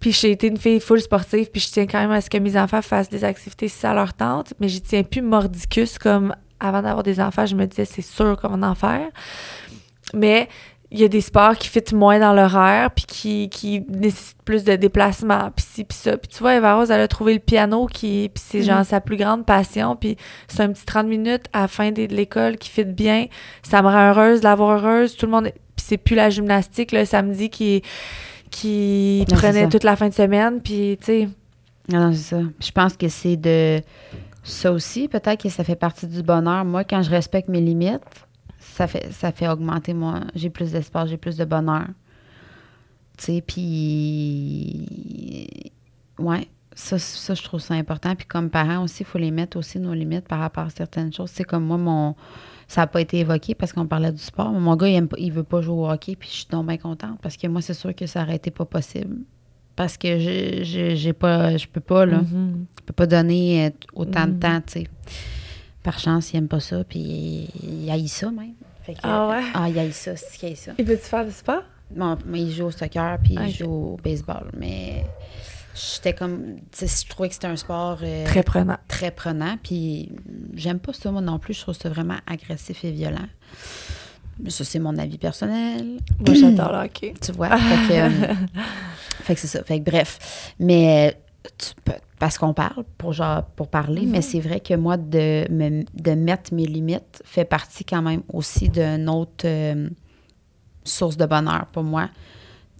[0.00, 2.38] Puis j'ai été une fille full sportive, puis je tiens quand même à ce que
[2.38, 6.34] mes enfants fassent des activités si ça leur tente, mais j'y tiens plus mordicus comme
[6.60, 9.08] avant d'avoir des enfants, je me disais c'est sûr qu'on va en faire.
[10.14, 10.48] Mais
[10.90, 14.62] il y a des sports qui fitent moins dans l'horaire, puis qui, qui nécessitent plus
[14.64, 16.16] de déplacement, puis ci, puis ça.
[16.16, 18.84] Puis tu vois, Eva Rose, elle a trouvé le piano, qui, puis c'est genre Mhm.
[18.84, 20.16] sa plus grande passion, puis
[20.46, 23.26] c'est un petit 30 minutes à la fin de l'école qui fit bien.
[23.62, 25.16] Ça me rend heureuse de l'avoir heureuse.
[25.16, 25.50] Tout le monde...
[25.74, 27.82] Puis c'est plus la gymnastique, le samedi, qui,
[28.56, 31.28] qui Non, toute la fin de semaine, puis tu sais...
[31.88, 32.40] Non, non, c'est ça.
[32.60, 33.80] Je pense que c'est de
[34.42, 35.08] ça aussi.
[35.08, 36.64] Peut-être que ça fait partie du bonheur.
[36.64, 38.00] Moi, quand je respecte mes limites,
[38.58, 40.22] ça fait, ça fait augmenter moi.
[40.34, 41.86] J'ai plus d'espace, j'ai plus de bonheur.
[43.18, 45.72] Tu sais, puis.
[46.18, 46.48] Ouais.
[46.74, 48.14] Ça, ça, je trouve ça important.
[48.14, 51.12] Puis comme parents aussi, il faut les mettre aussi nos limites par rapport à certaines
[51.12, 51.30] choses.
[51.32, 52.14] C'est comme moi, mon.
[52.68, 54.50] Ça n'a pas été évoqué parce qu'on parlait du sport.
[54.50, 56.46] Mais mon gars, il, aime pas- il veut pas jouer au hockey, puis je suis
[56.50, 59.18] donc bien contente parce que moi, c'est sûr que ça aurait été pas possible.
[59.76, 61.56] Parce que j'ai pas.
[61.56, 62.18] Je peux pas, là.
[62.18, 62.64] Mhm.
[62.80, 64.38] Je peux pas donner euh, autant de Mm.
[64.38, 64.86] temps, tu sais.
[65.82, 68.54] Par chance, il aime pas ça, puis il haït ça même.
[68.82, 69.42] Fait que- Ah ouais?
[69.54, 70.72] Ah, il haït ça, c'est qu'il haït ça.
[70.78, 71.62] Il veut-tu faire du sport?
[71.94, 74.50] Bon, mais il joue au soccer, puis il joue au baseball.
[74.58, 75.04] Mais
[75.76, 76.56] j'étais comme...
[76.80, 78.76] Je trouvais que c'était un sport euh, Très prenant.
[78.88, 80.10] très prenant, puis
[80.54, 81.54] j'aime pas ça, moi non plus.
[81.54, 83.28] Je trouve ça vraiment agressif et violent.
[84.40, 85.98] Mais ça, c'est mon avis personnel.
[86.24, 87.14] Moi, j'adore le hockey.
[87.20, 87.56] Tu vois?
[87.56, 88.34] Fait que, euh,
[89.26, 89.62] que c'est ça.
[89.64, 90.52] Fait que bref.
[90.58, 91.18] Mais
[91.58, 94.10] tu peux- parce qu'on parle pour genre pour parler, Mhm.
[94.10, 98.22] mais c'est vrai que moi de, me- de mettre mes limites fait partie quand même
[98.32, 99.88] aussi d'une autre euh,
[100.84, 102.08] source de bonheur pour moi.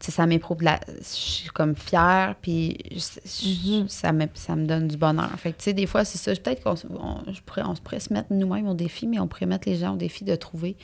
[0.01, 0.79] Ça m'éprouve de la.
[0.99, 3.89] Je suis comme fière, puis je- je- Mhm.
[3.89, 5.31] ça, me, ça me donne du bonheur.
[5.39, 6.33] Fait que, tu sais, des fois, c'est ça.
[6.41, 9.27] Peut-être qu'on on, je pourrais, on se pourrait se mettre nous-mêmes au défi, mais on
[9.27, 10.77] pourrait mettre les gens au défi de trouver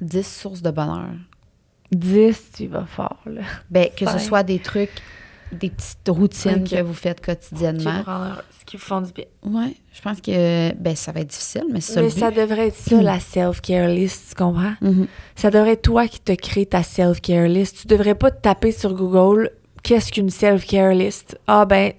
[0.00, 1.10] 10 sources de bonheur.
[1.90, 3.42] 10, tu vas fort, là.
[3.70, 5.02] Ben, que ce soit des trucs,
[5.52, 7.98] des petites routines que vous faites quotidiennement.
[7.98, 9.24] vous rend heureuse, qui vous font du bien.
[9.44, 12.20] Oui, je pense que ben, ça va être difficile, mais c'est ça Mais le but.
[12.20, 14.74] ça devrait être ça, la self-care list, tu comprends?
[14.80, 15.06] Mhm.
[15.36, 17.80] Ça devrait être toi qui te crée ta self-care list.
[17.82, 19.50] Tu devrais pas te taper sur Google
[19.82, 21.38] qu'est-ce qu'une self-care list?
[21.46, 21.92] Ah ben,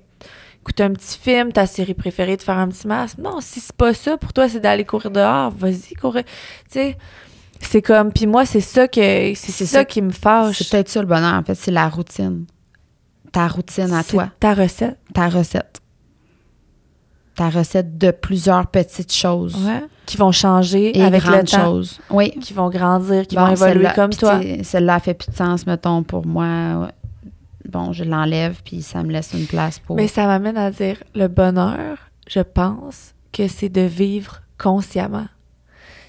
[0.62, 3.18] écoute un petit film, ta série préférée, de faire un petit masque.
[3.18, 5.52] Non, si c'est pas ça, pour toi, c'est d'aller courir dehors.
[5.52, 6.24] Vas-y, courir.
[6.24, 6.32] Tu
[6.80, 6.98] sais,
[7.60, 8.12] c'est comme...
[8.13, 9.02] Puis moi, c'est ça que...
[9.02, 10.58] C'est C'est ça, ça- qui me fâche.
[10.60, 12.46] C'est peut-être ça le bonheur, en fait, c'est la routine.
[13.34, 14.98] Ta routine à toi, ta recette.
[15.13, 15.82] ta recette.
[17.36, 19.56] Ta recette de plusieurs petites choses.
[19.65, 19.84] Ouais.
[20.06, 21.63] Qui vont changer Et avec le temps.
[21.65, 22.00] choses.
[22.12, 22.30] Oui.
[22.39, 24.39] Qui vont grandir, qui Bon, vont évoluer comme toi.
[24.62, 26.46] Celle-là fait plus de sens, mettons, pour moi.
[26.82, 26.91] ouais.
[27.67, 29.96] Bon, je l'enlève, puis ça me laisse une place pour...
[29.96, 35.25] Mais ça m'amène à dire, le bonheur, je pense que c'est de vivre consciemment.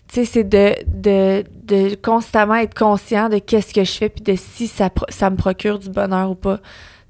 [0.09, 4.22] Tu sais, c'est de, de, de constamment être conscient de qu'est-ce que je fais, puis
[4.22, 6.59] de si ça, ça me procure du bonheur ou pas.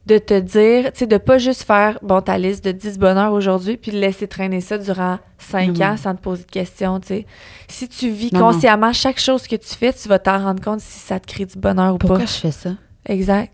[0.07, 3.33] De te dire, tu sais, de pas juste faire, bon, ta liste de 10 bonheurs
[3.33, 5.87] aujourd'hui, puis de laisser traîner ça durant 5 Non.
[5.87, 7.27] ans sans te poser de questions, tu sais.
[7.69, 8.53] Si tu vis Non, non.
[8.53, 11.47] consciemment chaque chose que tu fais, tu vas t'en rendre compte si ça te crée
[11.47, 12.27] du bonheur ou Pourquoi pas.
[12.27, 12.71] je fais ça?
[13.07, 13.53] exact.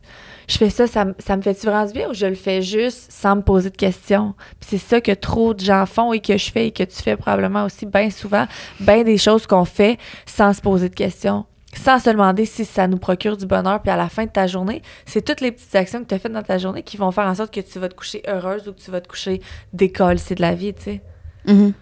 [0.49, 2.61] Je fais ça, ça, me- ça me fait-tu vraiment du bien ou je le fais
[2.61, 4.35] juste sans me poser de questions?
[4.59, 6.97] Puis c'est ça que trop de gens font et que je fais et que tu
[7.01, 8.47] fais probablement aussi bien souvent,
[8.81, 9.97] bien des choses qu'on fait
[10.27, 11.45] sans se poser de questions,
[11.75, 13.81] sans se demander si ça nous procure du bonheur.
[13.81, 16.19] Puis à la fin de ta journée, c'est toutes les petites actions que tu as
[16.19, 18.69] faites dans ta journée qui vont faire en sorte que tu vas te coucher heureuse
[18.69, 19.41] ou que tu vas te coucher
[19.73, 21.03] d'école, c'est de la vie, tu sais.
[21.47, 21.73] Mhm.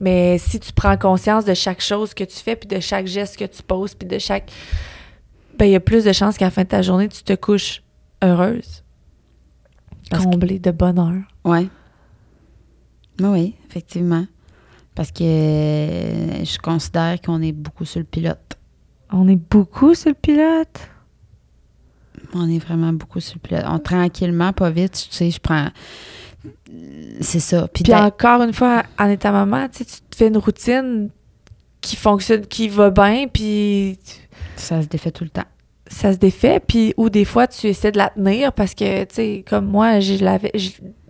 [0.00, 3.36] Mais si tu prends conscience de chaque chose que tu fais, puis de chaque geste
[3.36, 4.50] que tu poses, puis de chaque...
[5.58, 7.32] Ben, il y a plus de chances qu'à la fin de ta journée, tu te
[7.32, 7.82] couches
[8.22, 8.84] heureuse.
[10.10, 11.14] Parce que- comblée de bonheur.
[11.44, 11.68] Ouais.
[13.20, 14.26] Oui, oui, effectivement.
[14.94, 18.58] Parce que je considère qu'on est beaucoup sur le pilote.
[19.12, 20.90] On est beaucoup sur le pilote.
[22.34, 23.64] On est vraiment beaucoup sur le pilote.
[23.68, 25.68] On tranquillement, pas vite, tu sais, je prends.
[27.20, 27.68] C'est ça.
[27.68, 31.10] Puis, encore une fois, en étant maman, tu sais, tu te fais une routine
[31.80, 33.98] qui fonctionne, qui va bien, puis
[34.56, 35.44] ça se défait tout le temps.
[35.88, 39.14] ça se défait, puis ou des fois tu essaies de la tenir parce que tu
[39.14, 40.50] sais comme moi, j'ai l'avais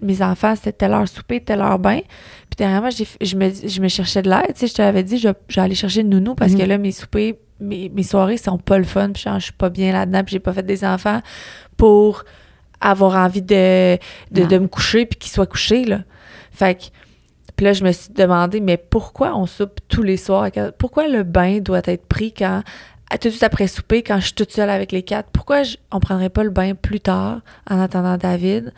[0.03, 3.80] mes enfants c'était telle heure souper, telle heure bain, puis dernièrement j'ai je me je
[3.80, 6.11] me cherchais de l'aide, tu sais je te l'avais dit, je je aller chercher une
[6.11, 6.59] nounou parce Mhm.
[6.59, 9.52] que là mes soupers mes, mes soirées sont pas le fun, puis genre, je suis
[9.52, 11.20] pas bien là-dedans, puis j'ai pas fait des enfants
[11.76, 12.24] pour
[12.80, 13.94] avoir envie de
[14.30, 16.00] de, de me coucher puis qu'ils soient couchés là.
[16.52, 16.84] Fait que
[17.57, 20.50] puis là, je me suis demandé, mais pourquoi on soupe tous les soirs?
[20.76, 22.62] Pourquoi le bain doit être pris quand,
[23.11, 25.30] à- tout de suite après souper, quand je suis toute seule avec les quatre?
[25.32, 27.40] Pourquoi je- on prendrait pas le bain plus tard,
[27.70, 28.74] en attendant David?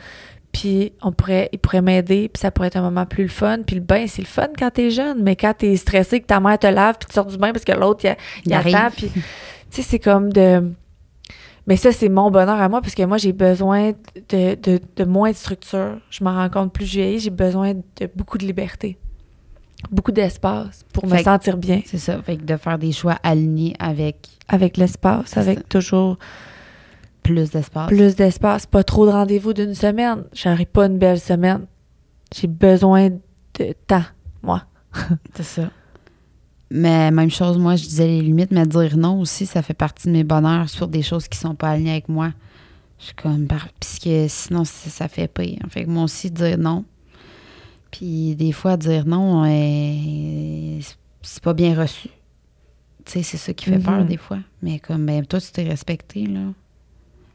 [0.53, 3.59] Puis on pourrait, il pourrait m'aider, puis ça pourrait être un moment plus le fun.
[3.67, 6.41] Puis le bain, c'est le fun quand t'es jeune, mais quand t'es stressé, que ta
[6.41, 8.91] mère te lave, puis tu sors du bain parce que l'autre, il, il Il attend.
[8.97, 9.21] Puis, tu
[9.71, 10.73] sais, c'est comme de...
[11.67, 13.93] Mais ça, c'est mon bonheur à moi, parce que moi, j'ai besoin
[14.31, 15.99] de, de, de moins de structure.
[16.09, 18.97] Je m'en rends compte plus je vieillis, j'ai besoin de beaucoup de liberté.
[19.93, 22.21] Beaucoup d'espace pour me Fait sentir bien C'est ça.
[22.23, 25.65] Fait que de faire des choix alignés avec avec l'espace, avec ça.
[25.69, 26.19] toujours
[27.33, 27.89] plus d'espace.
[27.89, 28.67] plus d'espace.
[28.67, 30.25] Pas trop de rendez-vous d'une semaine.
[30.33, 31.67] J'aurai pas une belle semaine.
[32.35, 34.05] J'ai besoin de temps,
[34.43, 34.65] moi.
[35.35, 35.71] C'est ça.
[36.71, 40.09] Mais même chose, moi, je disais les limites, mais dire non aussi, ça fait partie
[40.09, 42.33] de mes bonheurs sur des choses qui sont pas alignées avec moi.
[42.99, 45.61] Je suis comme, par- puisque sinon, ça, ça fait pire.
[45.71, 46.85] Fait que moi aussi, dire non.
[47.91, 50.79] Puis des fois, dire non, euh,
[51.23, 52.09] c'est- pas bien reçu.
[53.07, 53.83] Tu sais, c'est ça qui fait Mhm.
[53.83, 54.39] peur des fois.
[54.61, 56.41] Mais comme, ben, toi, tu t'es respecté, là.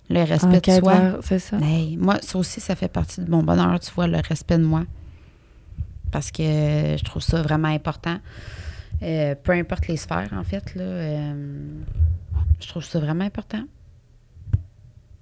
[0.09, 1.19] Le respect de soi.
[1.21, 1.57] C'est ça.
[1.57, 4.63] Hey, moi, ça aussi, ça fait partie de mon bonheur, tu vois, le respect de
[4.63, 4.83] moi.
[6.11, 8.17] Parce que je trouve ça vraiment important.
[9.01, 11.57] Euh, peu importe les sphères, en fait, là, euh,
[12.59, 13.63] je trouve ça vraiment important.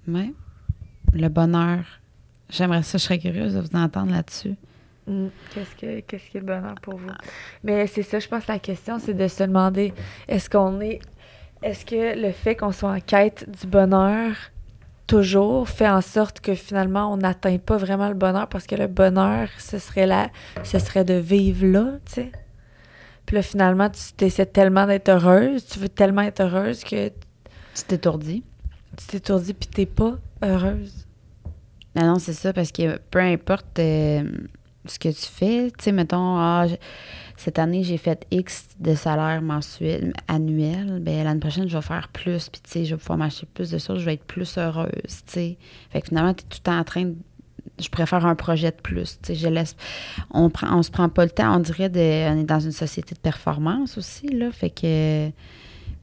[0.06, 0.32] Ouais.
[1.12, 1.84] Le bonheur.
[2.50, 4.56] J'aimerais ça, je serais curieuse de vous entendre là-dessus.
[5.06, 5.28] Mm.
[5.52, 7.08] Qu'est-ce que qu'est-ce qui est le bonheur pour vous?
[7.64, 9.92] Mais c'est ça, je pense la question, c'est de se demander
[10.28, 11.00] est-ce qu'on est
[11.62, 14.34] est-ce que le fait qu'on soit en quête du bonheur
[15.06, 18.86] toujours fait en sorte que finalement on n'atteint pas vraiment le bonheur parce que le
[18.86, 20.30] bonheur, ce serait la
[20.62, 22.32] ce serait de vivre là, tu sais.
[23.26, 27.82] Puis là, finalement, tu essaies tellement d'être heureuse, tu veux tellement être heureuse que Tu
[27.86, 28.42] t'étourdis.
[28.96, 31.06] tu t'étourdis puis t'es pas heureuse.
[31.94, 34.24] Non, non, c'est ça, parce que peu importe euh,
[34.86, 36.74] ce que tu fais, tu sais, mettons, ah, je-
[37.36, 42.08] cette année, j'ai fait X de salaire mensuel, annuel, ben l'année prochaine, je vais faire
[42.08, 44.58] plus, puis tu sais, je vais pouvoir m'acheter plus de choses, je vais être plus
[44.58, 44.90] heureuse,
[45.26, 45.58] tu sais.
[45.90, 47.14] Fait que finalement, tu es tout le temps en train de.
[47.80, 49.76] Je préfère un projet de plus, je laisse.
[50.30, 51.98] On prend, on se prend pas le temps, on dirait, de.
[51.98, 55.30] On est dans une société de performance aussi, là, fait que.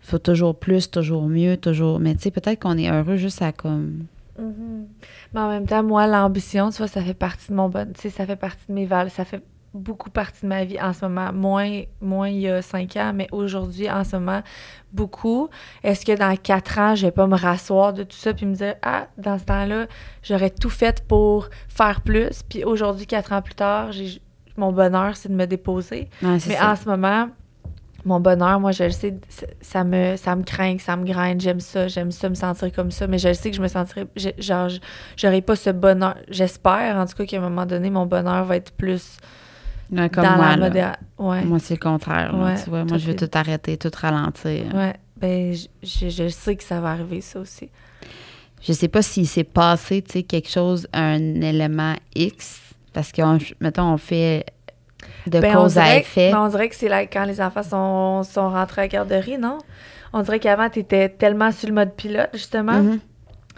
[0.02, 2.00] faut toujours plus, toujours mieux, toujours.
[2.00, 4.06] Mais tu sais, peut-être qu'on est heureux juste à comme.
[4.38, 4.88] Mhm.
[5.34, 7.94] Mais en même temps, moi, l'ambition, tu vois, ça fait partie de mon bon.
[7.96, 9.12] Ça fait partie de mes valeurs.
[9.12, 9.44] Ça fait
[9.74, 11.32] beaucoup partie de ma vie en ce moment.
[11.34, 14.42] Moins, moins il y a cinq ans, mais aujourd'hui, en ce moment,
[14.92, 15.50] beaucoup.
[15.84, 18.56] Est-ce que dans quatre ans, je vais pas me rasseoir de tout ça puis me
[18.56, 19.86] dire, ah, dans ce temps-là,
[20.24, 22.42] j'aurais tout fait pour faire plus.
[22.50, 24.22] Puis aujourd'hui, quatre ans plus tard, j'ai
[24.58, 26.10] mon bonheur, c'est de me déposer.
[26.22, 26.72] Ouais, Mais ça.
[26.72, 27.30] en ce moment,
[28.06, 29.16] mon bonheur, moi, je le sais,
[29.62, 32.92] ça- me, ça me craint, ça me graine, j'aime ça, j'aime ça me sentir comme
[32.92, 34.80] ça, mais je le sais que je me sentirais, je- genre, je-
[35.16, 36.16] j'aurais pas ce bonheur.
[36.30, 39.18] J'espère, en tout cas, qu'à un moment donné, mon bonheur va être plus
[39.92, 42.36] Ouais, comme dans moi, la modéra- Ouais, Moi, c'est le contraire.
[42.36, 44.66] là, tu vois, moi, je veux tout arrêter, tout ralentir.
[44.74, 44.94] ouais.
[45.18, 47.70] Ben, je, je, sais que ça va arriver, ça aussi.
[48.62, 52.62] Je sais pas s'il s'est passé, tu sais, quelque chose, un élément X,
[52.94, 53.22] parce que,
[53.62, 54.46] mettons, on fait
[55.28, 56.32] de Ben, cause à effet.
[56.32, 59.38] ben, on dirait que c'est là, quand les enfants sont, sont rentrés à la garderie,
[59.38, 59.58] non?
[60.14, 62.82] On dirait qu'avant, tu étais tellement sur le mode pilote, justement.
[62.82, 63.00] Mhm.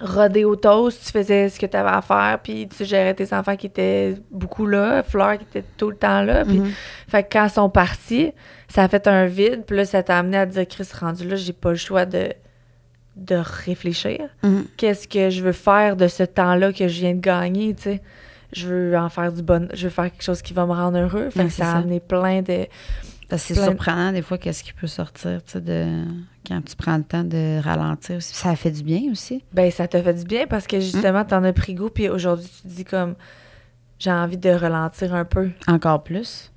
[0.02, 3.34] Rodé au toast, tu faisais ce que tu avais à faire, puis tu gérais tes
[3.34, 6.44] enfants qui étaient beaucoup là, Fleur qui était tout le temps là.
[6.46, 6.72] Puis, Mhm.
[7.08, 8.32] Fait que quand ils sont partis,
[8.68, 11.28] ça a fait un vide, puis là, ça t'a amené à te dire, Chris, rendu
[11.28, 12.30] là, j'ai pas le choix de
[13.18, 14.30] de réfléchir.
[14.42, 14.64] Mhm.
[14.78, 18.02] Qu'est-ce que je veux faire de ce temps-là que je viens de gagner, tu sais?
[18.54, 19.68] Je veux en faire du bon...
[19.74, 21.30] Je veux faire quelque chose qui va me rendre heureux.
[21.30, 21.78] Fait que ça a ça.
[21.80, 22.68] amené plein de...
[23.32, 26.06] Parce que c'est surprenant des fois qu'est-ce qui peut sortir, tu sais, de
[26.48, 28.36] quand tu prends le temps de ralentir aussi.
[28.36, 29.44] Ça fait du bien aussi.
[29.54, 32.48] Ben, ça te fait du bien parce que justement, t'en as pris goût, puis aujourd'hui,
[32.48, 33.16] tu te dis comme...
[34.00, 35.52] J'ai envie de ralentir un peu.
[35.68, 36.52] Encore plus.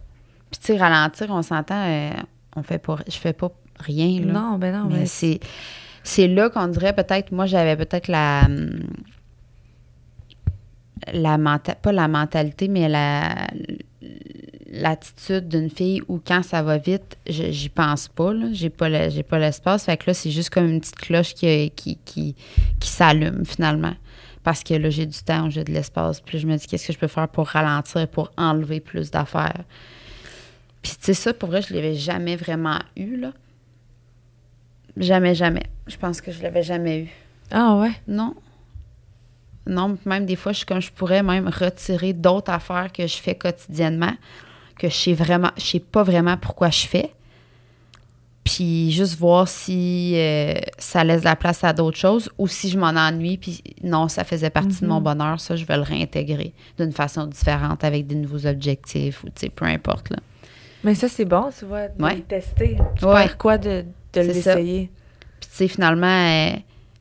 [0.50, 2.10] Puis tu sais, ralentir, on s'entend, euh,
[2.56, 4.32] on fait pas, je fais pas rien là.
[4.32, 5.06] Non, ben non, mais mais...
[5.06, 5.40] c'est
[6.02, 8.48] c'est là qu'on dirait peut-être, moi j'avais peut-être la
[11.12, 13.46] la menta- pas la mentalité, mais la
[14.74, 18.46] l'attitude d'une fille où quand ça va vite, je- j'y pense pas, là.
[18.52, 19.84] J'ai pas le- j'ai pas l'espace.
[19.84, 22.34] Fait que là, c'est juste comme une petite cloche qui, qui, qui,
[22.80, 23.94] qui s'allume finalement.
[24.42, 26.20] Parce que là, j'ai du temps, j'ai de l'espace.
[26.20, 29.64] Puis je me dis, qu'est-ce que je peux faire pour ralentir, pour enlever plus d'affaires?
[30.82, 33.32] Puis tu sais, ça, pour vrai, je l'avais jamais vraiment eu, là.
[34.96, 35.64] Jamais, jamais.
[35.86, 37.08] Je pense que je l'avais jamais eu.
[37.50, 37.92] Ah ouais?
[38.06, 38.34] Non.
[39.66, 43.16] Non, même des fois, je suis comme je pourrais même retirer d'autres affaires que je
[43.16, 44.12] fais quotidiennement,
[44.78, 47.10] que je sais vraiment, je sais pas vraiment pourquoi je fais.
[48.44, 52.78] Puis juste voir si euh, ça laisse la place à d'autres choses ou si je
[52.78, 56.52] m'en ennuie, puis non, ça faisait partie de mon bonheur, ça, je vais le réintégrer
[56.78, 60.18] d'une façon différente avec des nouveaux objectifs ou, tu sais, peu importe, là.
[60.82, 62.16] Mais ça, c'est bon, tu vois, de Ouais.
[62.16, 62.76] le tester.
[62.98, 63.14] Tu Ouais.
[63.24, 64.90] perds quoi de, de l'essayer?
[65.40, 66.50] Puis, tu sais, finalement, euh,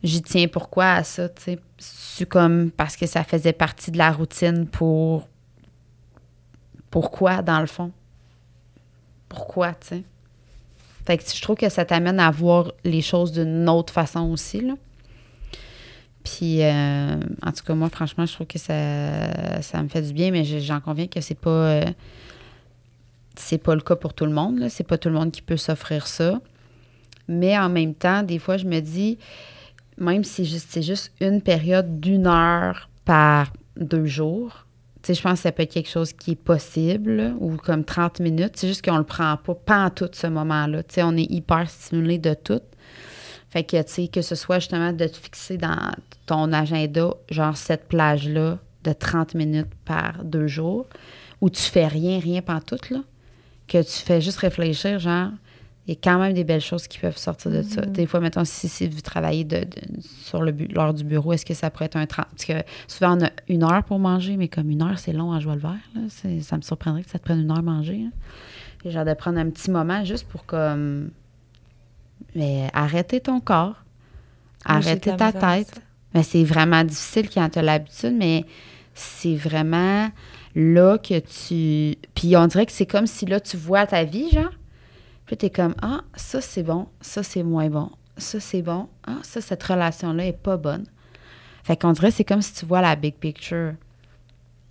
[0.01, 1.59] j'y tiens pourquoi à ça, tu sais.
[1.77, 5.27] C'est comme parce que ça faisait partie de la routine pour.
[6.93, 7.91] Pourquoi, dans le fond?
[9.27, 10.03] Pourquoi, tu sais?
[11.07, 14.61] Fait que je trouve que ça t'amène à voir les choses d'une autre façon aussi,
[14.61, 14.75] là.
[16.23, 20.13] Puis, euh, en tout cas, moi, franchement, je trouve que ça, ça me fait du
[20.13, 21.49] bien, mais je- j'en conviens que c'est pas.
[21.49, 21.85] euh,
[23.35, 24.67] c'est pas le cas pour tout le monde.
[24.69, 26.39] C'est pas tout le monde qui peut s'offrir ça.
[27.27, 29.17] Mais en même temps, des fois, je me dis,
[29.97, 34.67] même si c'est juste une période d'une heure par deux jours,
[35.07, 38.53] je pense que ça peut être quelque chose qui est possible, ou comme 30 minutes.
[38.55, 40.83] C'est juste qu'on le prend pas, pas en tout ce moment-là.
[40.83, 42.61] Tu sais, on est hyper stimulé de tout.
[43.49, 45.91] Fait que, tu sais, que ce soit justement de te fixer dans
[46.25, 50.87] ton agenda, genre cette plage-là, de 30 minutes par deux jours,
[51.41, 52.99] où tu fais rien, rien pantoute, là,
[53.67, 55.29] que tu fais juste réfléchir, genre,
[55.87, 57.81] il y a quand même des belles choses qui peuvent sortir de ça.
[57.85, 61.33] Des fois, mettons, si, si vous travaillez de, de- sur le bu- l'heure du bureau,
[61.33, 62.25] est-ce que ça pourrait être un 30?
[62.31, 62.53] Parce que
[62.87, 65.55] souvent, on a une heure pour manger, mais comme une heure, c'est long à jouer
[65.55, 65.61] le.
[65.61, 65.75] Là.
[66.07, 68.05] C'est- Ça me surprendrait que ça te prenne une heure à manger.
[68.07, 68.11] hein.
[68.85, 71.09] Et genre de prendre un petit moment juste pour comme...
[72.35, 73.75] Mais arrêter ton corps.
[74.67, 75.81] J'ai Arrêter de ta tête.
[76.13, 78.45] Mais c'est vraiment difficile quand tu as l'habitude, mais
[78.93, 80.09] c'est vraiment
[80.55, 81.97] là que tu.
[82.15, 84.51] Puis on dirait que c'est comme si là, tu vois ta vie, genre.
[85.25, 88.87] Puis tu es comme Ah, ça c'est bon, ça c'est moins bon, ça c'est bon,
[89.07, 90.85] ah, ça, cette relation-là est pas bonne.
[91.63, 93.73] Fait qu'on dirait c'est comme si tu vois la big picture.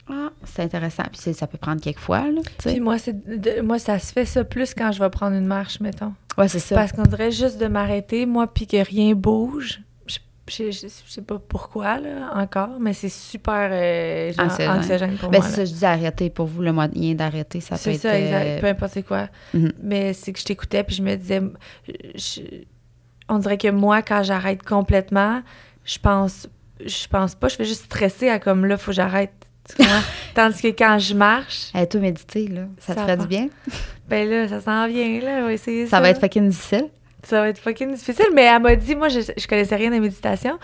[0.09, 1.05] Ah, c'est intéressant.
[1.13, 2.41] Puis ça peut prendre quelques fois, là.
[2.59, 5.81] Puis moi, de- moi, ça se fait ça plus quand je vais prendre une marche,
[5.81, 6.13] mettons.
[6.37, 6.75] Ouais, c'est ça.
[6.75, 9.81] Parce qu'on dirait juste de m'arrêter, moi, puis que rien bouge.
[10.59, 14.71] Je, je, je- sais pas pourquoi, là, encore, mais c'est super euh, genre, Anxiogène.
[14.79, 15.47] anxiogène pour Ben, moi.
[15.49, 16.31] c'est ça, je dis arrêter.
[16.31, 18.01] Pour vous, le moyen d'arrêter, ça peut C'est être.
[18.01, 18.47] ça, exact.
[18.47, 19.29] euh, Peu importe c'est quoi.
[19.55, 19.73] mhm.
[19.83, 21.41] Mais c'est que je t'écoutais, puis je me disais,
[22.15, 22.41] je-
[23.29, 25.43] on dirait que moi, quand j'arrête complètement,
[25.85, 26.49] je pense,
[26.85, 29.33] je pense pas, je fais juste stresser à comme là, faut que j'arrête.
[30.35, 33.23] Tandis que quand je marche, Hey, toi, méditer, là, ça, te ferait va.
[33.23, 33.49] du bien?
[34.09, 35.71] ben là, ça s'en vient, là, ça.
[35.89, 36.89] Ça va être fucking difficile.
[37.25, 39.99] Ça va être fucking difficile, mais elle m'a dit, moi, je, je connaissais rien de
[39.99, 40.59] méditation.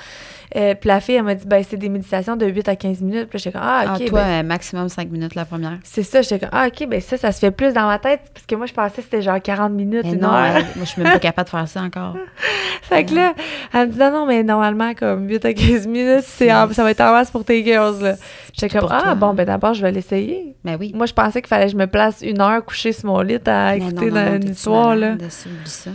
[0.57, 3.01] Euh, puis la fille, elle m'a dit, ben, c'est des méditations de 8 à 15
[3.03, 3.29] minutes.
[3.29, 5.79] Puis j'étais comme, ah, Ah, OK, toi, ben, maximum 5 minutes la première.
[5.85, 6.21] c'est ça.
[6.23, 8.55] J'étais comme, ah, OK, ben, ça, ça se fait plus dans ma tête, parce que
[8.57, 10.55] moi, je pensais que c'était genre 40 minutes, Mais une non, heure.
[10.55, 12.17] moi, je suis même pas capable de faire ça encore.
[12.83, 13.35] Fait que là,
[13.75, 16.83] elle me dit, non, non, mais normalement, comme 8 à 15 minutes, c'est en- ça
[16.83, 18.15] va être en masse pour tes girls, là.
[18.55, 19.15] J'étais comme, ah, toi.
[19.15, 20.57] bon, ben, d'abord, je vais l'essayer.
[20.65, 20.93] Mais oui.
[20.95, 23.39] Moi, je pensais qu'il fallait que je me place une heure couchée sur mon lit
[23.47, 25.15] à Mais écouter non, dans non, une histoire, là.
[25.15, 25.91] de ça,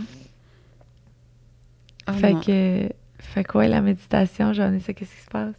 [2.06, 2.88] Ah, Fait que,
[3.18, 5.54] fait que, ouais, la méditation, j'en ai ça, qu'est-ce qui se passe?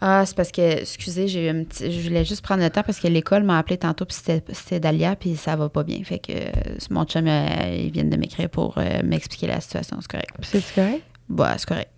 [0.00, 2.82] Ah, c'est parce que, excusez, j'ai eu un petit, je voulais juste prendre le temps
[2.82, 5.98] parce que l'école m'a appelé tantôt, puis c'était, c'était Dalia, puis ça va pas bien.
[6.04, 7.46] Fait que euh, mon chum, euh,
[7.78, 10.30] ils viennent de m'écrire pour euh, m'expliquer la situation, c'est correct.
[10.42, 11.02] C'est correct?
[11.30, 11.90] Bah, c'est correct.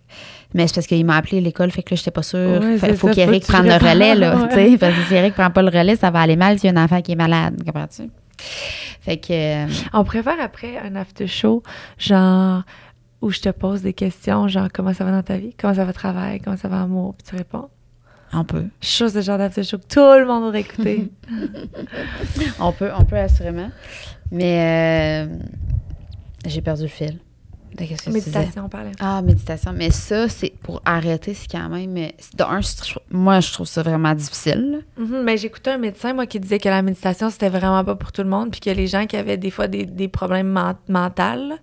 [0.53, 2.39] Mais c'est parce qu'il m'a appelé l'école, fait que là, j'étais pas sûre.
[2.61, 4.35] Ouais, Fait- c'est faut qu'Éric prenne le relais, là.
[4.47, 4.77] ouais.
[4.77, 6.79] parce que si Eric prend pas le relais, ça va aller mal s'il y a
[6.79, 7.61] un enfant qui est malade.
[7.65, 8.03] Comprends-tu?
[9.01, 9.33] Fait que.
[9.33, 11.61] euh, On préfère après un after show,
[11.97, 12.63] genre,
[13.21, 15.53] où je te pose des questions, genre, comment ça va dans ta vie?
[15.59, 16.39] Comment ça va au travail?
[16.39, 17.15] Comment ça va amour?
[17.15, 17.69] Puis tu réponds.
[18.33, 18.65] on peut.
[18.81, 21.11] C'est le genre d'after show que tout le monde aurait écouté.
[22.59, 23.69] On peut, on peut assurément.
[24.31, 25.35] Mais euh,
[26.45, 27.19] j'ai perdu le fil.
[27.75, 28.09] De que?
[28.11, 28.91] Méditation, on parlait.
[28.99, 29.71] Ah, méditation.
[29.73, 31.91] Mais ça, c'est pour arrêter, c'est quand même.
[31.91, 32.61] mais De un,
[33.11, 34.81] moi, je trouve ça vraiment difficile.
[34.97, 35.03] là.
[35.03, 38.11] Mhm, mais j'écoutais un médecin, moi, qui disait que la méditation, c'était vraiment pas pour
[38.11, 40.75] tout le monde, puis que les gens qui avaient des fois des, des problèmes men-
[40.87, 41.55] mentaux,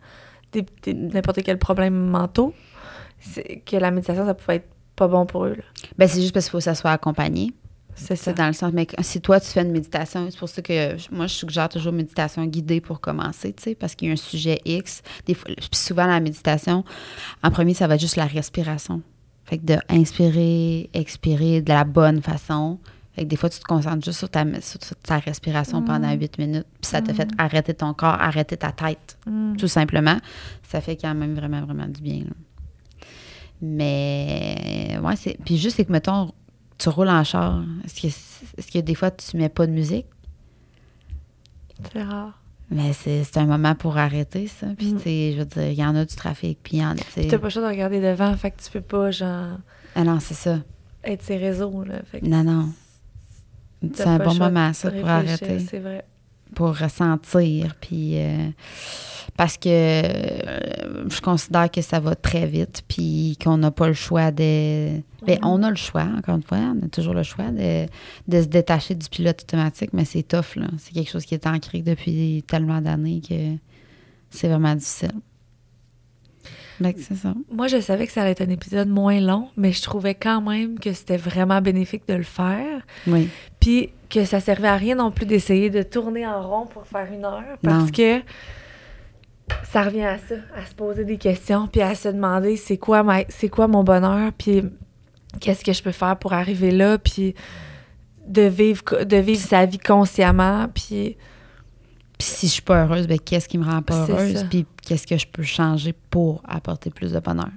[0.87, 2.55] n'importe quel problème mentaux,
[3.65, 5.55] que la méditation, ça pouvait être pas bon pour eux.
[5.55, 5.65] là.
[5.99, 7.53] Ben, c'est juste parce qu'il faut que ça soit accompagné.
[7.97, 8.33] C'est ça.
[8.35, 11.27] Dans le sens, mais si toi, tu fais une méditation, c'est pour ça que moi,
[11.27, 14.61] je suggère toujours méditation guidée pour commencer, tu sais, parce qu'il y a un sujet
[14.67, 15.03] X.
[15.25, 16.85] Des fois, puis souvent, la méditation,
[17.43, 19.01] en premier, ça va être juste la respiration.
[19.45, 22.79] Fait que de inspirer, expirer de la bonne façon.
[23.17, 26.37] Fait que des fois, tu te concentres juste sur ta, sur ta respiration pendant huit
[26.39, 29.57] minutes, puis ça te fait arrêter ton corps, arrêter ta tête, Mm.
[29.57, 30.19] tout simplement.
[30.63, 32.19] Ça fait quand même vraiment, vraiment du bien.
[32.21, 32.31] là.
[33.63, 35.37] Mais, ouais, c'est.
[35.45, 36.33] Puis juste, c'est que, mettons,
[36.79, 37.63] tu roules en char.
[37.85, 38.07] Est-ce que,
[38.59, 40.07] est-ce que des fois, tu mets pas de musique?
[41.93, 42.39] C'est rare.
[42.71, 44.67] Mais c'est, c'est un moment pour arrêter, ça.
[44.77, 44.97] Puis, Mm.
[44.99, 46.91] tu sais, je veux dire, il y en a du trafic, puis il y en
[46.91, 48.81] a, tu sais- Puis t'as pas le choix de regarder devant, fait que tu peux
[48.81, 49.59] pas, genre,
[49.95, 50.59] Ah non, c'est ça.
[51.05, 52.01] être ses réseaux, là.
[52.11, 52.69] Fait que Non, non.
[53.95, 55.59] C'est un bon moment, ça, pour arrêter.
[55.61, 56.05] C'est vrai.
[56.55, 57.75] pour ressentir.
[57.81, 58.49] Puis euh,
[59.37, 63.95] parce que euh, je considère que ça va très vite, puis qu'on n'a pas le
[63.95, 64.97] choix de.
[65.27, 65.39] Mhm.
[65.43, 67.87] on a le choix, encore une fois, on a toujours le choix de,
[68.29, 70.69] de se détacher du pilote automatique, mais c'est tough, là.
[70.79, 73.57] C'est quelque chose qui est ancré depuis tellement d'années que
[74.31, 75.13] c'est vraiment difficile.
[76.81, 77.33] C'est ça.
[77.51, 80.41] Moi, je savais que ça allait être un épisode moins long, mais je trouvais quand
[80.41, 82.87] même que c'était vraiment bénéfique de le faire.
[83.07, 83.29] Oui.
[83.61, 87.09] Puis que ça servait à rien non plus d'essayer de tourner en rond pour faire
[87.13, 87.43] une heure.
[87.63, 87.91] Parce Non.
[87.91, 88.21] que
[89.65, 93.03] ça revient à ça, à se poser des questions, puis à se demander c'est quoi,
[93.03, 94.63] ma, c'est quoi mon bonheur, puis
[95.41, 97.35] qu'est-ce que je peux faire pour arriver là, puis
[98.27, 101.17] de vivre, de vivre sa vie consciemment, puis
[102.19, 104.47] Puis si je suis pas heureuse, ben qu'est-ce qui me rend pas heureuse?
[104.49, 107.51] Puis qu'est-ce que je peux changer pour apporter plus de bonheur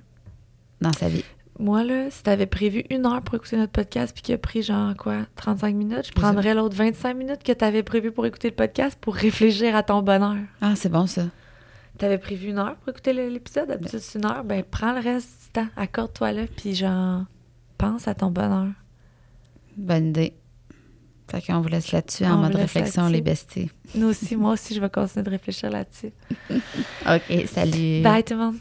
[0.82, 1.24] dans sa vie?
[1.60, 4.64] moi, là, si t'avais prévu une heure pour écouter notre podcast, puis qu'il a pris
[4.64, 8.56] genre quoi, 35 minutes, je prendrais l'autre 25 minutes que t'avais prévu pour écouter le
[8.56, 10.38] podcast pour réfléchir à ton bonheur.
[10.62, 11.24] Ah, c'est bon ça.
[11.98, 15.44] T'avais prévu une heure pour écouter l'épisode, d'habitude c'est une heure, ben prends le reste
[15.44, 17.24] du temps, accorde-toi là, puis genre,
[17.78, 18.70] pense à ton bonheur.
[19.76, 20.34] Bonne idée.
[21.30, 23.70] Fait qu'on vous laisse là-dessus en mode réflexion, les besties.
[23.96, 26.12] Nous aussi, moi aussi, je vais continuer de réfléchir là-dessus.
[26.52, 28.02] OK, salut.
[28.02, 28.56] Bye tout le monde!